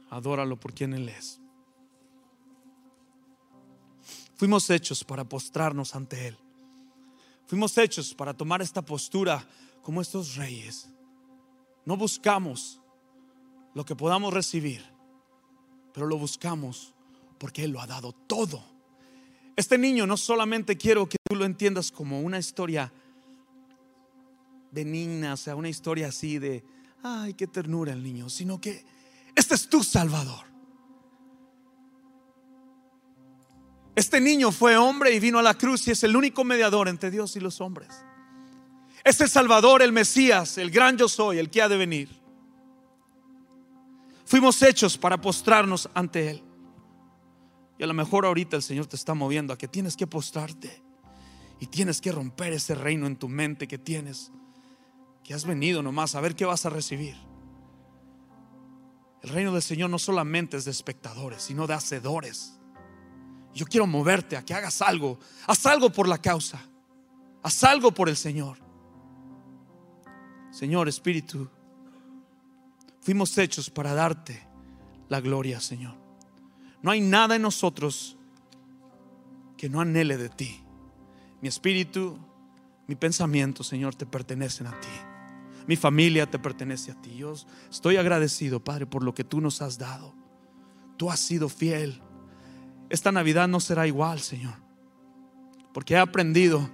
Adóralo 0.10 0.60
por 0.60 0.74
quien 0.74 0.94
Él 0.94 1.10
es. 1.10 1.40
Fuimos 4.36 4.70
hechos 4.70 5.04
para 5.04 5.24
postrarnos 5.24 5.96
ante 5.96 6.28
Él. 6.28 6.38
Fuimos 7.46 7.78
hechos 7.78 8.14
para 8.14 8.34
tomar 8.34 8.62
esta 8.62 8.82
postura 8.82 9.48
como 9.82 10.02
estos 10.02 10.36
reyes. 10.36 10.90
No 11.86 11.98
buscamos 11.98 12.82
lo 13.74 13.86
que 13.86 13.96
podamos 13.96 14.34
recibir, 14.34 14.93
pero 15.94 16.08
lo 16.08 16.18
buscamos 16.18 16.94
porque 17.38 17.64
Él 17.64 17.72
lo 17.72 17.82
ha 17.82 17.88
dado 17.88 18.14
todo. 18.14 18.64
Este 19.56 19.78
niño 19.78 20.08
no 20.08 20.18
solamente 20.18 20.78
quiero 20.78 21.08
que 21.08 21.18
tú 21.24 21.36
lo 21.36 21.46
entiendas 21.46 21.92
como 21.92 22.22
una 22.22 22.40
historia 22.40 22.92
benigna, 24.72 25.34
o 25.34 25.38
sea, 25.38 25.56
una 25.56 25.70
historia 25.70 26.08
así 26.08 26.40
de, 26.40 26.64
ay, 27.04 27.36
qué 27.36 27.46
ternura 27.46 27.94
el 27.94 28.02
niño, 28.02 28.30
sino 28.30 28.60
que 28.60 28.84
este 29.36 29.54
es 29.54 29.70
tu 29.70 29.84
Salvador. 29.84 30.46
Este 33.96 34.20
niño 34.20 34.52
fue 34.52 34.76
hombre 34.76 35.14
y 35.14 35.20
vino 35.20 35.38
a 35.38 35.44
la 35.44 35.54
cruz 35.54 35.88
y 35.88 35.92
es 35.92 36.04
el 36.04 36.16
único 36.16 36.44
mediador 36.44 36.88
entre 36.88 37.12
Dios 37.12 37.36
y 37.36 37.40
los 37.40 37.62
hombres. 37.62 37.90
Es 39.04 39.22
el 39.22 39.30
Salvador, 39.30 39.84
el 39.84 39.92
Mesías, 39.92 40.58
el 40.58 40.72
gran 40.72 40.98
yo 40.98 41.08
soy, 41.08 41.38
el 41.38 41.52
que 41.52 41.62
ha 41.62 41.70
de 41.70 41.78
venir. 41.78 42.23
Fuimos 44.34 44.64
hechos 44.64 44.98
para 44.98 45.22
postrarnos 45.22 45.88
ante 45.94 46.32
Él. 46.32 46.44
Y 47.78 47.84
a 47.84 47.86
lo 47.86 47.94
mejor 47.94 48.26
ahorita 48.26 48.56
el 48.56 48.64
Señor 48.64 48.88
te 48.88 48.96
está 48.96 49.14
moviendo 49.14 49.54
a 49.54 49.60
que 49.60 49.68
tienes 49.68 49.96
que 49.96 50.08
postrarte 50.08 50.82
y 51.60 51.68
tienes 51.68 52.02
que 52.02 52.12
romper 52.12 52.52
ese 52.52 52.74
reino 52.74 53.06
en 53.06 53.16
tu 53.16 53.30
mente 53.30 53.68
que 53.68 53.78
tienes 53.78 54.32
que 55.24 55.36
has 55.36 55.46
venido 55.46 55.84
nomás 55.84 56.16
a 56.16 56.22
ver 56.22 56.34
qué 56.34 56.46
vas 56.46 56.66
a 56.66 56.72
recibir. 56.72 57.16
El 59.22 59.30
reino 59.30 59.54
del 59.54 59.62
Señor 59.62 59.92
no 59.92 60.00
solamente 60.00 60.58
es 60.58 60.66
de 60.66 60.72
espectadores, 60.72 61.44
sino 61.44 61.68
de 61.68 61.76
hacedores. 61.76 62.60
Yo 63.54 63.68
quiero 63.68 63.86
moverte 63.86 64.36
a 64.36 64.44
que 64.44 64.56
hagas 64.56 64.82
algo. 64.82 65.20
Haz 65.46 65.64
algo 65.68 65.92
por 65.92 66.08
la 66.08 66.18
causa. 66.18 66.60
Haz 67.44 67.64
algo 67.66 67.92
por 67.92 68.10
el 68.10 68.18
Señor. 68.18 68.58
Señor 70.50 70.90
Espíritu, 70.90 71.52
fuimos 73.04 73.38
hechos 73.38 73.70
para 73.70 73.94
darte 73.94 74.42
la 75.10 75.22
gloria, 75.22 75.60
Señor. 75.60 75.96
No 76.82 76.92
hay 76.92 77.02
nada 77.02 77.36
en 77.36 77.42
nosotros 77.42 78.18
que 79.58 79.70
no 79.70 79.82
anhele 79.82 80.18
de 80.18 80.30
ti. 80.30 80.64
Mi 81.42 81.48
espíritu, 81.48 82.18
mi 82.88 82.96
pensamiento, 82.96 83.64
Señor, 83.64 83.96
te 83.96 84.06
pertenecen 84.06 84.68
a 84.68 84.80
ti. 84.80 84.88
Mi 85.68 85.76
familia 85.76 86.30
te 86.30 86.40
pertenece 86.40 86.92
a 86.92 87.02
ti. 87.02 87.16
Yo 87.16 87.34
estoy 87.70 87.98
agradecido, 87.98 88.62
Padre, 88.62 88.86
por 88.86 89.04
lo 89.04 89.14
que 89.14 89.24
tú 89.24 89.40
nos 89.40 89.62
has 89.62 89.78
dado. 89.78 90.14
Tú 90.98 91.10
has 91.10 91.20
sido 91.20 91.50
fiel. 91.50 92.02
Esta 92.90 93.12
Navidad 93.12 93.48
no 93.48 93.60
será 93.60 93.88
igual, 93.88 94.20
Señor. 94.20 94.56
Porque 95.74 95.94
he 95.94 95.98
aprendido 95.98 96.70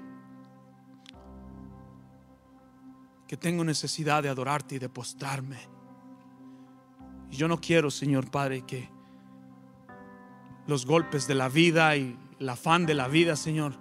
que 3.27 3.37
tengo 3.37 3.63
necesidad 3.63 4.23
de 4.23 4.29
adorarte 4.29 4.75
y 4.75 4.79
de 4.79 4.89
postrarme. 4.89 5.78
Y 7.29 7.35
yo 7.35 7.47
no 7.47 7.61
quiero, 7.61 7.91
Señor 7.91 8.29
Padre, 8.29 8.65
que 8.65 8.89
los 10.67 10.85
golpes 10.85 11.27
de 11.27 11.35
la 11.35 11.49
vida 11.49 11.95
y 11.95 12.17
el 12.39 12.49
afán 12.49 12.85
de 12.85 12.93
la 12.93 13.07
vida, 13.07 13.35
Señor, 13.35 13.73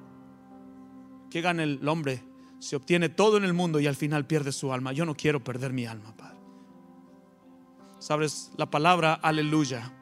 que 1.30 1.40
gane 1.40 1.62
el 1.62 1.88
hombre, 1.88 2.22
se 2.58 2.76
obtiene 2.76 3.08
todo 3.08 3.36
en 3.36 3.44
el 3.44 3.52
mundo 3.52 3.80
y 3.80 3.86
al 3.86 3.96
final 3.96 4.26
pierde 4.26 4.52
su 4.52 4.72
alma. 4.72 4.92
Yo 4.92 5.04
no 5.04 5.14
quiero 5.14 5.42
perder 5.42 5.72
mi 5.72 5.86
alma, 5.86 6.14
Padre. 6.16 6.38
Sabes, 7.98 8.52
la 8.56 8.70
palabra 8.70 9.14
aleluya 9.14 9.92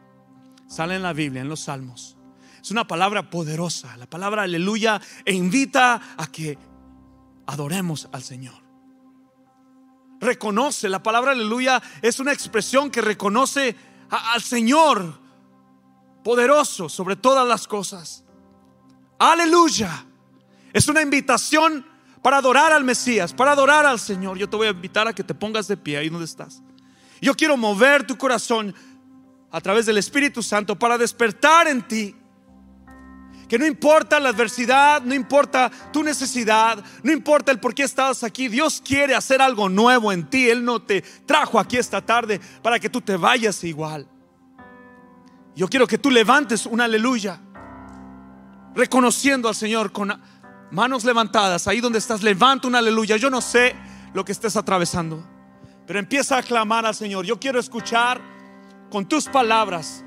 sale 0.66 0.96
en 0.96 1.02
la 1.02 1.12
Biblia, 1.12 1.42
en 1.42 1.48
los 1.48 1.60
Salmos. 1.60 2.16
Es 2.60 2.70
una 2.70 2.86
palabra 2.86 3.30
poderosa, 3.30 3.96
la 3.96 4.06
palabra 4.06 4.42
aleluya, 4.42 5.00
e 5.24 5.32
invita 5.32 6.00
a 6.16 6.26
que 6.26 6.58
adoremos 7.46 8.08
al 8.12 8.22
Señor 8.22 8.65
reconoce. 10.20 10.88
La 10.88 11.02
palabra 11.02 11.32
aleluya 11.32 11.82
es 12.02 12.18
una 12.20 12.32
expresión 12.32 12.90
que 12.90 13.00
reconoce 13.00 13.76
al 14.10 14.42
Señor 14.42 15.20
poderoso 16.22 16.88
sobre 16.88 17.16
todas 17.16 17.46
las 17.46 17.66
cosas. 17.66 18.24
Aleluya. 19.18 20.06
Es 20.72 20.88
una 20.88 21.00
invitación 21.00 21.86
para 22.22 22.38
adorar 22.38 22.72
al 22.72 22.84
Mesías, 22.84 23.32
para 23.32 23.52
adorar 23.52 23.86
al 23.86 24.00
Señor. 24.00 24.36
Yo 24.36 24.48
te 24.48 24.56
voy 24.56 24.66
a 24.66 24.70
invitar 24.70 25.06
a 25.08 25.14
que 25.14 25.24
te 25.24 25.34
pongas 25.34 25.68
de 25.68 25.76
pie 25.76 25.98
ahí 25.98 26.08
donde 26.08 26.24
estás. 26.24 26.62
Yo 27.20 27.34
quiero 27.34 27.56
mover 27.56 28.06
tu 28.06 28.18
corazón 28.18 28.74
a 29.50 29.60
través 29.60 29.86
del 29.86 29.98
Espíritu 29.98 30.42
Santo 30.42 30.76
para 30.78 30.98
despertar 30.98 31.68
en 31.68 31.86
ti 31.86 32.14
que 33.48 33.58
no 33.58 33.66
importa 33.66 34.18
la 34.18 34.30
adversidad, 34.30 35.02
no 35.02 35.14
importa 35.14 35.70
tu 35.92 36.02
necesidad, 36.02 36.82
no 37.02 37.12
importa 37.12 37.52
el 37.52 37.60
por 37.60 37.74
qué 37.74 37.84
estás 37.84 38.24
aquí, 38.24 38.48
Dios 38.48 38.82
quiere 38.84 39.14
hacer 39.14 39.40
algo 39.40 39.68
nuevo 39.68 40.12
en 40.12 40.28
ti. 40.28 40.48
Él 40.48 40.64
no 40.64 40.82
te 40.82 41.02
trajo 41.02 41.60
aquí 41.60 41.76
esta 41.76 42.04
tarde 42.04 42.40
para 42.62 42.80
que 42.80 42.90
tú 42.90 43.00
te 43.00 43.16
vayas 43.16 43.62
igual. 43.64 44.08
Yo 45.54 45.68
quiero 45.68 45.86
que 45.86 45.98
tú 45.98 46.10
levantes 46.10 46.66
una 46.66 46.84
aleluya, 46.84 47.40
reconociendo 48.74 49.48
al 49.48 49.54
Señor 49.54 49.92
con 49.92 50.20
manos 50.70 51.04
levantadas, 51.04 51.68
ahí 51.68 51.80
donde 51.80 51.98
estás, 51.98 52.22
levanta 52.22 52.68
una 52.68 52.78
aleluya. 52.78 53.16
Yo 53.16 53.30
no 53.30 53.40
sé 53.40 53.74
lo 54.12 54.24
que 54.24 54.32
estés 54.32 54.56
atravesando, 54.56 55.24
pero 55.86 55.98
empieza 55.98 56.36
a 56.36 56.42
clamar 56.42 56.84
al 56.84 56.94
Señor. 56.94 57.24
Yo 57.24 57.38
quiero 57.38 57.60
escuchar 57.60 58.20
con 58.90 59.06
tus 59.06 59.26
palabras 59.26 60.04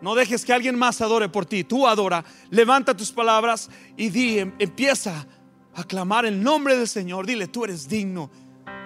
no 0.00 0.14
dejes 0.14 0.44
que 0.44 0.52
alguien 0.52 0.78
más 0.78 1.00
adore 1.00 1.28
por 1.28 1.46
ti. 1.46 1.64
Tú 1.64 1.86
adora. 1.86 2.24
Levanta 2.50 2.96
tus 2.96 3.12
palabras 3.12 3.70
y 3.96 4.10
di, 4.10 4.38
em, 4.38 4.52
empieza 4.58 5.26
a 5.74 5.84
clamar 5.84 6.26
el 6.26 6.42
nombre 6.42 6.76
del 6.76 6.88
Señor. 6.88 7.26
Dile, 7.26 7.48
tú 7.48 7.64
eres 7.64 7.88
digno. 7.88 8.30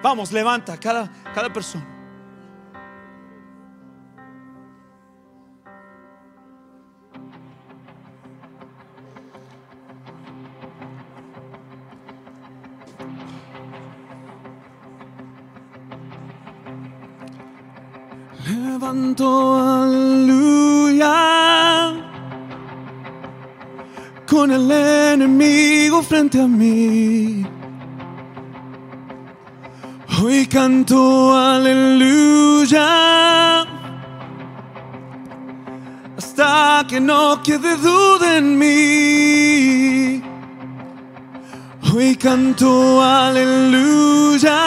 Vamos, 0.01 0.31
levanta 0.31 0.79
cada, 0.79 1.11
cada 1.33 1.51
persona. 1.51 1.98
Levanto 18.61 19.55
aleluya 19.55 21.15
con 24.27 24.51
el 24.51 24.69
enemigo 24.69 26.03
frente 26.03 26.41
a 26.41 26.47
mí. 26.47 27.45
Hoy 30.21 30.45
canto 30.47 31.33
aleluya 31.37 32.87
hasta 36.17 36.85
que 36.89 36.99
no 36.99 37.41
quede 37.41 37.77
duda 37.77 38.37
en 38.37 38.57
mí. 38.59 40.21
Hoy 41.93 42.17
canto 42.17 43.01
aleluya 43.01 44.59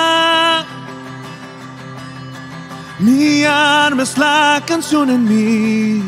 mi 3.23 3.45
arma 3.45 4.03
es 4.03 4.19
la 4.19 4.61
canción 4.67 5.07
en 5.17 5.23
mí. 5.33 6.03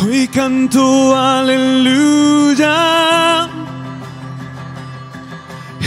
Hoy 0.00 0.28
canto 0.28 0.84
aleluya. 1.16 2.76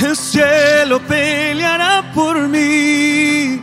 El 0.07 0.15
cielo 0.17 0.99
peleará 1.13 1.93
por 2.13 2.35
mí. 2.53 3.61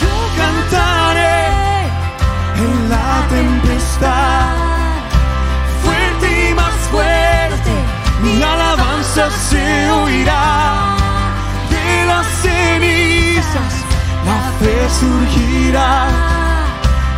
Yo 0.00 0.14
cantaré 0.40 1.40
en 2.64 2.74
la 2.92 3.10
tempestad. 3.36 4.54
Fuerte 5.84 6.26
y 6.48 6.54
más 6.54 6.76
fuerte, 6.92 7.72
mi 8.22 8.34
alabanza 8.42 9.24
se 9.48 9.90
oirá 9.90 10.91
cenizas, 12.42 13.74
la 14.24 14.40
fe 14.58 14.88
surgirá, 15.00 16.06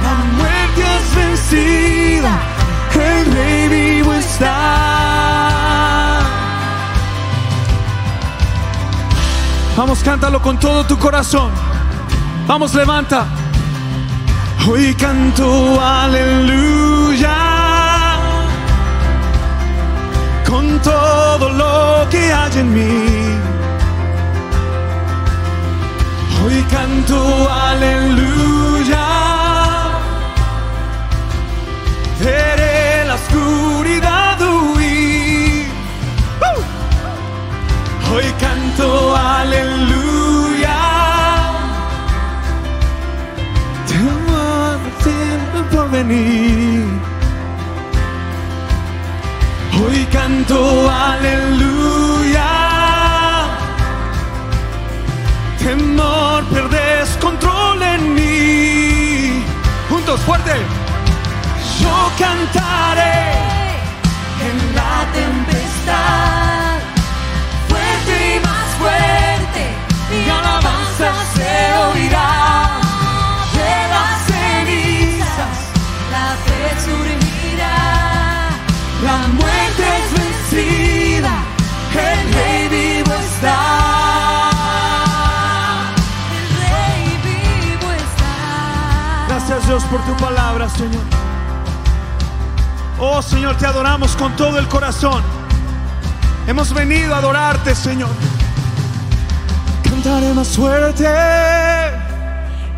la 0.03 0.16
muerte 0.37 0.82
es 0.97 1.07
vencida, 1.16 2.32
el 2.95 3.32
rey 3.35 3.68
vivo 3.68 4.12
está. 4.14 5.05
Vamos, 9.76 10.03
cántalo 10.05 10.41
con 10.41 10.59
todo 10.59 10.85
tu 10.85 10.97
corazón. 10.99 11.51
Vamos, 12.47 12.74
levanta. 12.74 13.26
Hoy 14.68 14.95
canto 14.95 15.80
aleluya. 15.80 17.37
Con 20.49 20.78
todo 20.80 21.49
lo 21.51 22.09
que 22.09 22.32
hay 22.32 22.59
en 22.59 22.74
mí 22.74 23.53
Hoy 26.45 26.62
canto 26.64 27.51
aleluya. 27.51 29.07
Veré 32.20 33.07
la 33.07 33.14
oscuridad 33.14 34.38
huir. 34.42 35.66
Hoy 38.12 38.28
canto 38.38 39.16
aleluya. 39.16 40.80
Te 43.88 43.95
amo 43.97 44.78
tiempo 45.03 45.59
por 45.72 45.90
venir. 45.92 46.84
Hoy 49.80 50.07
canto 50.12 50.90
aleluya. 50.90 51.74
cantaré 62.18 63.32
en 64.46 64.56
la 64.74 65.06
tempestad. 65.12 66.78
Fuerte 67.68 68.36
y 68.36 68.40
más 68.40 68.68
fuerte, 68.78 69.62
mi 70.10 70.30
alabanza 70.30 71.10
se 71.34 71.52
oirá. 71.90 72.32
De 73.58 73.74
las 73.94 74.14
cenizas 74.30 75.56
la 76.12 76.26
resurgirá. 76.50 77.78
La 79.02 79.18
muerte 79.38 79.84
es 80.00 80.08
vencida, 80.18 81.34
el 81.92 82.20
rey 82.34 82.68
vivo 82.68 83.14
está 83.14 83.58
el 86.32 86.48
rey 86.62 87.04
vivo 87.24 87.88
está. 87.92 88.32
Gracias 89.28 89.60
Dios 89.66 89.84
por 89.84 90.00
tu 90.02 90.14
palabra, 90.16 90.68
Señor. 90.68 91.24
Oh 93.07 93.20
Señor, 93.20 93.55
te 93.59 93.66
adoramos 93.66 94.16
con 94.16 94.34
todo 94.34 94.59
el 94.59 94.66
corazón. 94.66 95.22
Hemos 96.46 96.72
venido 96.72 97.14
a 97.14 97.18
adorarte, 97.18 97.74
Señor. 97.74 98.09
Cantaré 99.82 100.32
más 100.32 100.48
fuerte. 100.48 101.05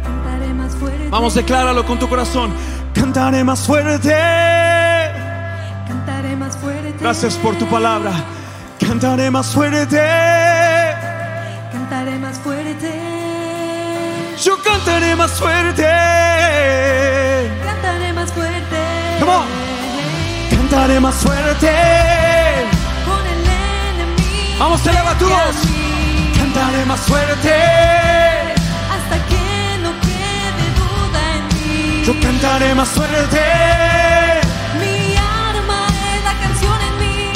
Cantaré 0.03 0.53
más 0.53 0.75
fuerte. 0.75 1.09
Vamos, 1.11 1.35
decláralo 1.35 1.87
con 1.87 2.01
tu 2.01 2.09
corazón. 2.09 2.53
Cantaré 2.93 3.45
más 3.45 3.61
fuerte. 3.61 4.17
Cantaré 5.87 6.35
más 6.35 6.57
fuerte. 6.57 6.97
Gracias 7.01 7.35
por 7.37 7.55
tu 7.55 7.67
palabra. 7.67 8.11
Cantaré 8.81 9.31
más 9.31 9.47
fuerte. 9.55 10.03
Cantaré 11.73 12.19
más 12.19 12.37
fuerte. 12.41 13.01
Yo 14.43 14.61
cantaré 14.61 15.15
más 15.15 15.31
fuerte. 15.31 15.87
Cantaré 17.65 18.13
más 18.13 18.33
fuerte. 18.33 18.77
Come 19.21 19.33
on. 19.33 19.56
Cantaré 20.77 21.01
más 21.01 21.15
fuerte. 21.15 21.73
Con 23.07 23.27
el 23.27 23.47
enemigo. 23.97 24.59
Vamos, 24.59 24.87
eleva 24.87 25.17
tu 25.17 25.27
voz. 25.27 25.57
Cantaré 26.37 26.85
más 26.85 27.01
fuerte. 27.01 27.55
Hasta 28.95 29.17
que 29.27 29.79
no 29.83 29.91
quede 30.03 30.67
duda 30.77 31.37
en 31.37 31.45
mí. 31.57 32.03
Yo 32.05 32.13
cantaré 32.21 32.75
más 32.75 32.89
fuerte. 32.91 33.41
Mi 34.79 35.17
arma 35.17 35.87
es 36.15 36.25
la 36.25 36.35
canción 36.45 36.79
en 36.89 36.99
mí. 37.01 37.33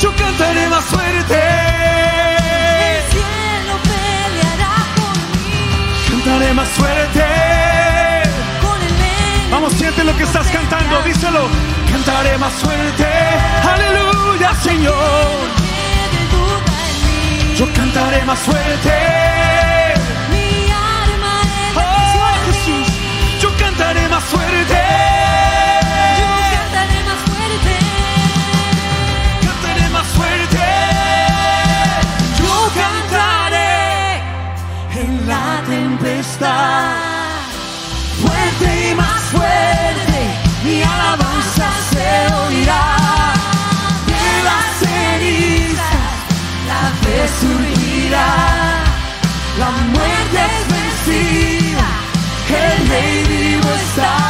Yo 0.00 0.10
cantaré 0.16 0.66
más 0.70 0.84
fuerte. 0.86 1.40
El 2.88 3.02
cielo 3.12 3.74
peleará 3.84 4.74
por 4.96 5.14
mí. 5.36 6.24
Cantaré 6.24 6.54
más 6.54 6.68
fuerte. 6.68 7.24
Con 8.62 8.80
el 8.80 8.88
enemigo. 8.88 9.50
Vamos, 9.50 9.74
siente 9.74 10.02
lo 10.04 10.16
que 10.16 10.22
estás 10.22 10.46
cantando, 10.46 11.02
díselo. 11.02 11.77
Cantaré 11.90 12.38
más 12.38 12.52
fuerte. 12.54 13.06
Aleluya, 13.74 14.54
Señor. 14.62 14.94
Yo 17.56 17.66
cantaré 17.74 18.22
más 18.24 18.38
fuerte. 18.38 19.37
La 49.58 49.70
muerte 49.70 50.38
es 50.38 51.06
vencida, 51.08 51.88
el 52.48 52.88
rey 52.88 53.24
vivo 53.26 53.68
está. 53.74 54.27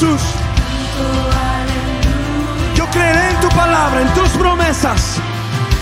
Jesús. 0.00 0.22
Yo 2.74 2.86
creeré 2.86 3.30
en 3.32 3.40
tu 3.40 3.48
palabra, 3.50 4.00
en 4.00 4.08
tus 4.14 4.30
promesas. 4.30 5.16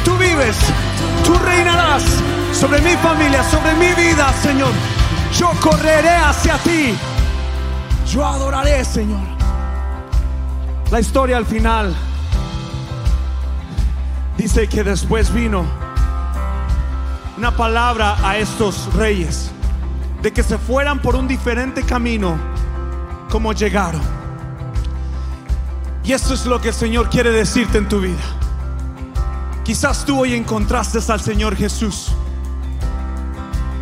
Tú 0.04 0.16
vives, 0.16 0.56
tú 1.24 1.34
reinarás 1.38 2.02
sobre 2.52 2.80
mi 2.80 2.96
familia, 2.96 3.44
sobre 3.44 3.74
mi 3.74 3.92
vida, 3.94 4.32
Señor. 4.42 4.72
Yo 5.36 5.50
correré 5.60 6.16
hacia 6.16 6.58
ti. 6.58 6.96
Yo 8.10 8.26
adoraré, 8.26 8.84
Señor. 8.84 9.20
La 10.90 10.98
historia 10.98 11.36
al 11.36 11.46
final 11.46 11.94
dice 14.36 14.68
que 14.68 14.82
después 14.82 15.32
vino 15.32 15.64
una 17.36 17.56
palabra 17.56 18.16
a 18.28 18.36
estos 18.36 18.92
reyes 18.94 19.52
de 20.22 20.32
que 20.32 20.42
se 20.42 20.58
fueran 20.58 20.98
por 20.98 21.14
un 21.14 21.28
diferente 21.28 21.84
camino 21.84 22.57
como 23.28 23.52
llegaron. 23.52 24.00
Y 26.04 26.12
esto 26.12 26.34
es 26.34 26.46
lo 26.46 26.60
que 26.60 26.68
el 26.68 26.74
Señor 26.74 27.10
quiere 27.10 27.30
decirte 27.30 27.78
en 27.78 27.88
tu 27.88 28.00
vida. 28.00 28.22
Quizás 29.62 30.06
tú 30.06 30.20
hoy 30.20 30.34
encontraste 30.34 30.98
al 31.12 31.20
Señor 31.20 31.54
Jesús. 31.54 32.12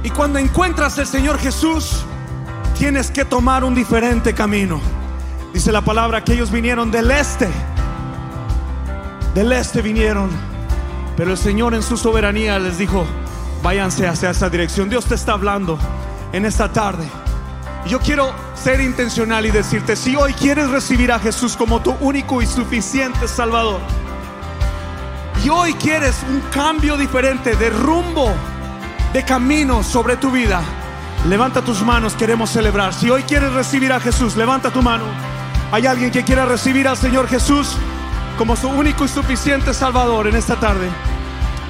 Y 0.03 0.11
cuando 0.11 0.38
encuentras 0.38 0.99
al 0.99 1.07
Señor 1.07 1.38
Jesús, 1.38 2.05
tienes 2.76 3.11
que 3.11 3.24
tomar 3.24 3.62
un 3.62 3.74
diferente 3.74 4.34
camino. 4.34 4.80
Dice 5.53 5.70
la 5.70 5.82
palabra 5.82 6.24
que 6.24 6.32
ellos 6.32 6.51
vinieron 6.51 6.90
del 6.90 7.11
este. 7.11 7.49
Del 9.34 9.53
este 9.53 9.80
vinieron. 9.80 10.30
Pero 11.16 11.30
el 11.30 11.38
Señor 11.38 11.74
en 11.74 11.82
su 11.82 11.97
soberanía 11.97 12.59
les 12.59 12.78
dijo, 12.78 13.07
váyanse 13.62 14.07
hacia 14.07 14.30
esa 14.30 14.51
dirección. 14.51 14.88
Dios 14.88 15.07
te 15.07 15.14
está 15.14 15.32
hablando 15.32 15.78
en 16.32 16.44
esta 16.44 16.72
tarde. 16.72 17.07
Yo 17.86 18.01
quiero 18.01 18.34
ser 18.67 18.81
intencional 18.81 19.47
y 19.47 19.53
decirte, 19.53 19.95
si 19.95 20.17
hoy 20.17 20.33
quieres 20.33 20.69
recibir 20.69 21.12
a 21.12 21.21
Jesús 21.21 21.57
como 21.57 21.81
tu 21.81 21.93
único 22.01 22.43
y 22.43 22.47
suficiente 22.49 23.29
Salvador, 23.29 23.81
y 25.45 25.49
hoy 25.49 25.73
quieres 25.75 26.17
un 26.29 26.41
cambio 26.51 26.97
diferente 26.97 27.55
de 27.55 27.71
rumbo, 27.71 28.29
de 29.12 29.25
camino 29.25 29.85
sobre 29.85 30.17
tu 30.17 30.33
vida, 30.33 30.62
levanta 31.29 31.62
tus 31.62 31.81
manos, 31.83 32.14
queremos 32.14 32.51
celebrar. 32.51 32.93
Si 32.93 33.09
hoy 33.09 33.23
quieres 33.23 33.53
recibir 33.53 33.93
a 33.93 34.01
Jesús, 34.01 34.35
levanta 34.35 34.73
tu 34.73 34.83
mano. 34.83 35.05
¿Hay 35.71 35.87
alguien 35.87 36.11
que 36.11 36.25
quiera 36.25 36.45
recibir 36.45 36.89
al 36.89 36.97
Señor 36.97 37.29
Jesús 37.29 37.77
como 38.37 38.57
su 38.57 38.69
único 38.69 39.05
y 39.05 39.09
suficiente 39.09 39.73
Salvador 39.75 40.27
en 40.27 40.35
esta 40.35 40.59
tarde? 40.59 40.89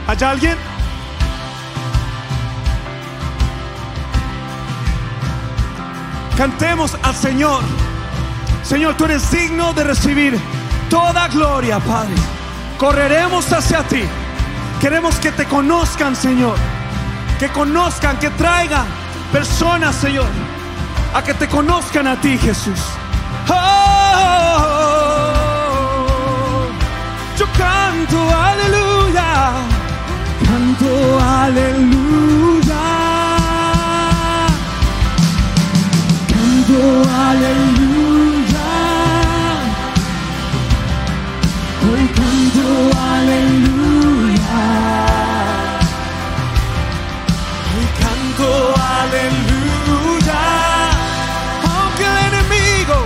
¿Hay 0.07 0.17
alguien? 0.25 0.57
Cantemos 6.37 6.97
al 7.03 7.15
Señor. 7.15 7.63
Señor, 8.63 8.95
tú 8.97 9.07
eres 9.07 9.31
digno 9.31 9.73
de 9.73 9.85
recibir 9.85 10.39
toda 10.91 11.29
gloria, 11.29 11.79
Padre. 11.79 12.15
Correremos 12.79 13.51
hacia 13.53 13.83
ti. 13.85 14.03
Queremos 14.81 15.17
que 15.17 15.33
te 15.33 15.47
conozcan, 15.47 16.15
Señor. 16.15 16.57
Que 17.39 17.49
conozcan, 17.49 18.19
que 18.19 18.29
traigan 18.31 18.85
personas, 19.33 19.97
Señor, 19.97 20.27
a 21.15 21.23
que 21.23 21.33
te 21.35 21.49
conozcan 21.49 22.07
a 22.07 22.21
ti, 22.21 22.37
Jesús. 22.39 22.81
Oh, 23.49 24.67
yo 27.39 27.47
canto 27.57 28.31
aleluya. 28.31 29.53
Canto 30.45 31.21
aleluya. 31.21 32.26
Aleluya. 36.69 38.59
Hoy 41.87 42.05
canto 42.19 42.69
aleluya. 43.15 44.59
Hoy 47.71 47.87
canto 48.01 48.51
aleluya. 48.99 50.43
Aunque 51.71 52.05
el 52.05 52.19
enemigo, 52.35 52.97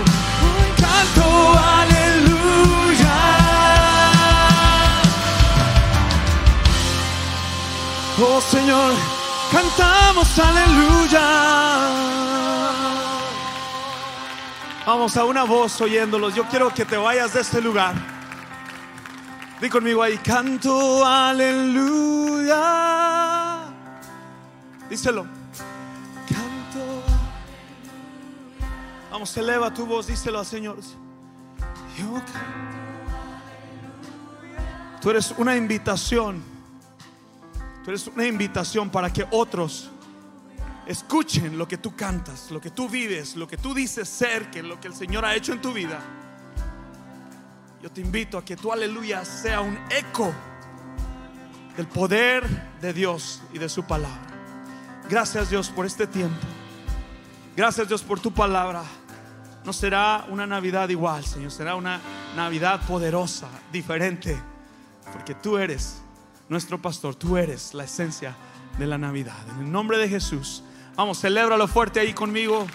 hoy 0.40 0.70
canto 0.80 1.28
aleluya. 1.76 3.18
Oh 8.22 8.40
Señor, 8.40 8.92
cantamos 9.52 10.30
aleluya. 10.38 11.69
Vamos 14.92 15.16
a 15.16 15.24
una 15.24 15.44
voz 15.44 15.80
oyéndolos. 15.80 16.34
Yo 16.34 16.42
quiero 16.48 16.74
que 16.74 16.84
te 16.84 16.96
vayas 16.96 17.32
de 17.32 17.42
este 17.42 17.62
lugar 17.62 17.94
Di 19.60 19.70
conmigo 19.70 20.02
ahí, 20.02 20.18
canto 20.18 21.06
aleluya. 21.06 22.56
Díselo. 24.88 25.26
Canto. 26.28 27.04
Vamos, 29.12 29.36
eleva 29.36 29.72
tu 29.72 29.86
voz, 29.86 30.08
díselo 30.08 30.40
al 30.40 30.46
Señor. 30.46 30.78
Yo 31.96 32.12
canto. 32.14 32.32
Tú 35.00 35.10
eres 35.10 35.32
una 35.38 35.54
invitación. 35.54 36.42
Tú 37.84 37.90
eres 37.90 38.08
una 38.08 38.26
invitación 38.26 38.90
para 38.90 39.08
que 39.12 39.24
otros 39.30 39.88
escuchen 40.86 41.56
lo 41.56 41.68
que 41.68 41.78
tú 41.78 41.94
cantas, 41.94 42.50
lo 42.50 42.60
que 42.60 42.70
tú 42.70 42.88
vives, 42.88 43.36
lo 43.36 43.46
que 43.46 43.56
tú 43.56 43.74
dices 43.74 44.08
ser, 44.08 44.50
que 44.50 44.62
lo 44.62 44.80
que 44.80 44.88
el 44.88 44.94
Señor 44.94 45.24
ha 45.24 45.34
hecho 45.34 45.52
en 45.52 45.60
tu 45.60 45.72
vida. 45.72 46.00
Yo 47.82 47.90
te 47.90 48.00
invito 48.00 48.36
a 48.36 48.44
que 48.44 48.56
tu 48.56 48.72
aleluya 48.72 49.24
sea 49.24 49.60
un 49.60 49.78
eco 49.90 50.32
del 51.76 51.86
poder 51.86 52.46
de 52.80 52.92
Dios 52.92 53.42
y 53.52 53.58
de 53.58 53.68
su 53.68 53.84
palabra. 53.84 54.20
Gracias 55.08 55.50
Dios 55.50 55.70
por 55.70 55.86
este 55.86 56.06
tiempo. 56.06 56.46
Gracias 57.56 57.88
Dios 57.88 58.02
por 58.02 58.20
tu 58.20 58.32
palabra. 58.32 58.82
No 59.64 59.72
será 59.72 60.26
una 60.28 60.46
Navidad 60.46 60.88
igual, 60.88 61.24
Señor. 61.24 61.50
Será 61.50 61.74
una 61.74 62.00
Navidad 62.36 62.80
poderosa, 62.86 63.48
diferente. 63.72 64.40
Porque 65.12 65.34
tú 65.34 65.58
eres 65.58 66.00
nuestro 66.48 66.80
pastor. 66.80 67.14
Tú 67.14 67.36
eres 67.36 67.74
la 67.74 67.84
esencia 67.84 68.36
de 68.78 68.86
la 68.86 68.98
Navidad. 68.98 69.36
En 69.54 69.66
el 69.66 69.72
nombre 69.72 69.98
de 69.98 70.08
Jesús. 70.08 70.62
Vamos, 71.00 71.18
celébralo 71.18 71.66
fuerte 71.66 71.98
ahí 71.98 72.12
conmigo. 72.12 72.66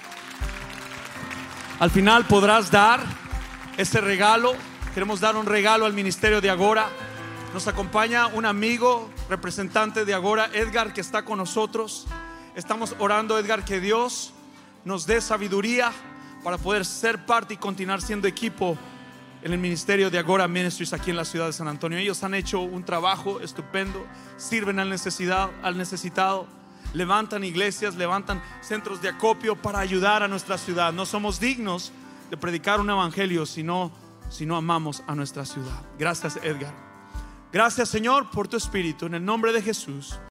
Al 1.79 1.91
final 1.91 2.25
podrás 2.25 2.71
dar 2.71 2.99
ese 3.77 4.01
regalo. 4.01 4.55
Queremos 4.95 5.19
dar 5.19 5.35
un 5.35 5.45
regalo 5.45 5.85
al 5.85 5.93
ministerio 5.93 6.41
de 6.41 6.49
Agora. 6.49 6.89
Nos 7.53 7.67
acompaña 7.67 8.25
un 8.25 8.47
amigo, 8.47 9.11
representante 9.29 10.05
de 10.05 10.15
Agora, 10.15 10.49
Edgar, 10.53 10.91
que 10.91 11.01
está 11.01 11.23
con 11.23 11.37
nosotros. 11.37 12.07
Estamos 12.55 12.95
orando, 12.97 13.37
Edgar, 13.37 13.63
que 13.63 13.79
Dios 13.79 14.33
nos 14.85 15.05
dé 15.05 15.21
sabiduría 15.21 15.91
para 16.43 16.57
poder 16.57 16.83
ser 16.83 17.27
parte 17.27 17.53
y 17.53 17.57
continuar 17.57 18.01
siendo 18.01 18.27
equipo 18.27 18.75
en 19.43 19.53
el 19.53 19.59
ministerio 19.59 20.09
de 20.09 20.17
Agora 20.17 20.47
Ministries 20.47 20.93
aquí 20.93 21.11
en 21.11 21.17
la 21.17 21.25
ciudad 21.25 21.45
de 21.45 21.53
San 21.53 21.67
Antonio. 21.67 21.99
Ellos 21.99 22.23
han 22.23 22.33
hecho 22.33 22.61
un 22.61 22.83
trabajo 22.83 23.39
estupendo, 23.39 24.03
sirven 24.37 24.79
al, 24.79 24.89
necesidad, 24.89 25.51
al 25.61 25.77
necesitado, 25.77 26.47
levantan 26.95 27.43
iglesias, 27.43 27.95
levantan 27.95 28.41
centros 28.61 29.01
de 29.01 29.09
acopio 29.09 29.55
para 29.55 29.79
ayudar 29.79 30.23
a 30.23 30.27
nuestra 30.27 30.57
ciudad. 30.57 30.93
No 30.93 31.05
somos 31.05 31.39
dignos 31.39 31.91
de 32.29 32.37
predicar 32.37 32.79
un 32.79 32.89
evangelio 32.89 33.45
si 33.45 33.63
no, 33.63 33.91
si 34.29 34.45
no 34.45 34.55
amamos 34.55 35.03
a 35.05 35.13
nuestra 35.13 35.45
ciudad. 35.45 35.81
Gracias, 35.99 36.37
Edgar. 36.37 36.73
Gracias, 37.51 37.89
Señor, 37.89 38.31
por 38.31 38.47
tu 38.47 38.57
espíritu. 38.57 39.05
En 39.05 39.15
el 39.15 39.23
nombre 39.23 39.53
de 39.53 39.61
Jesús. 39.61 40.17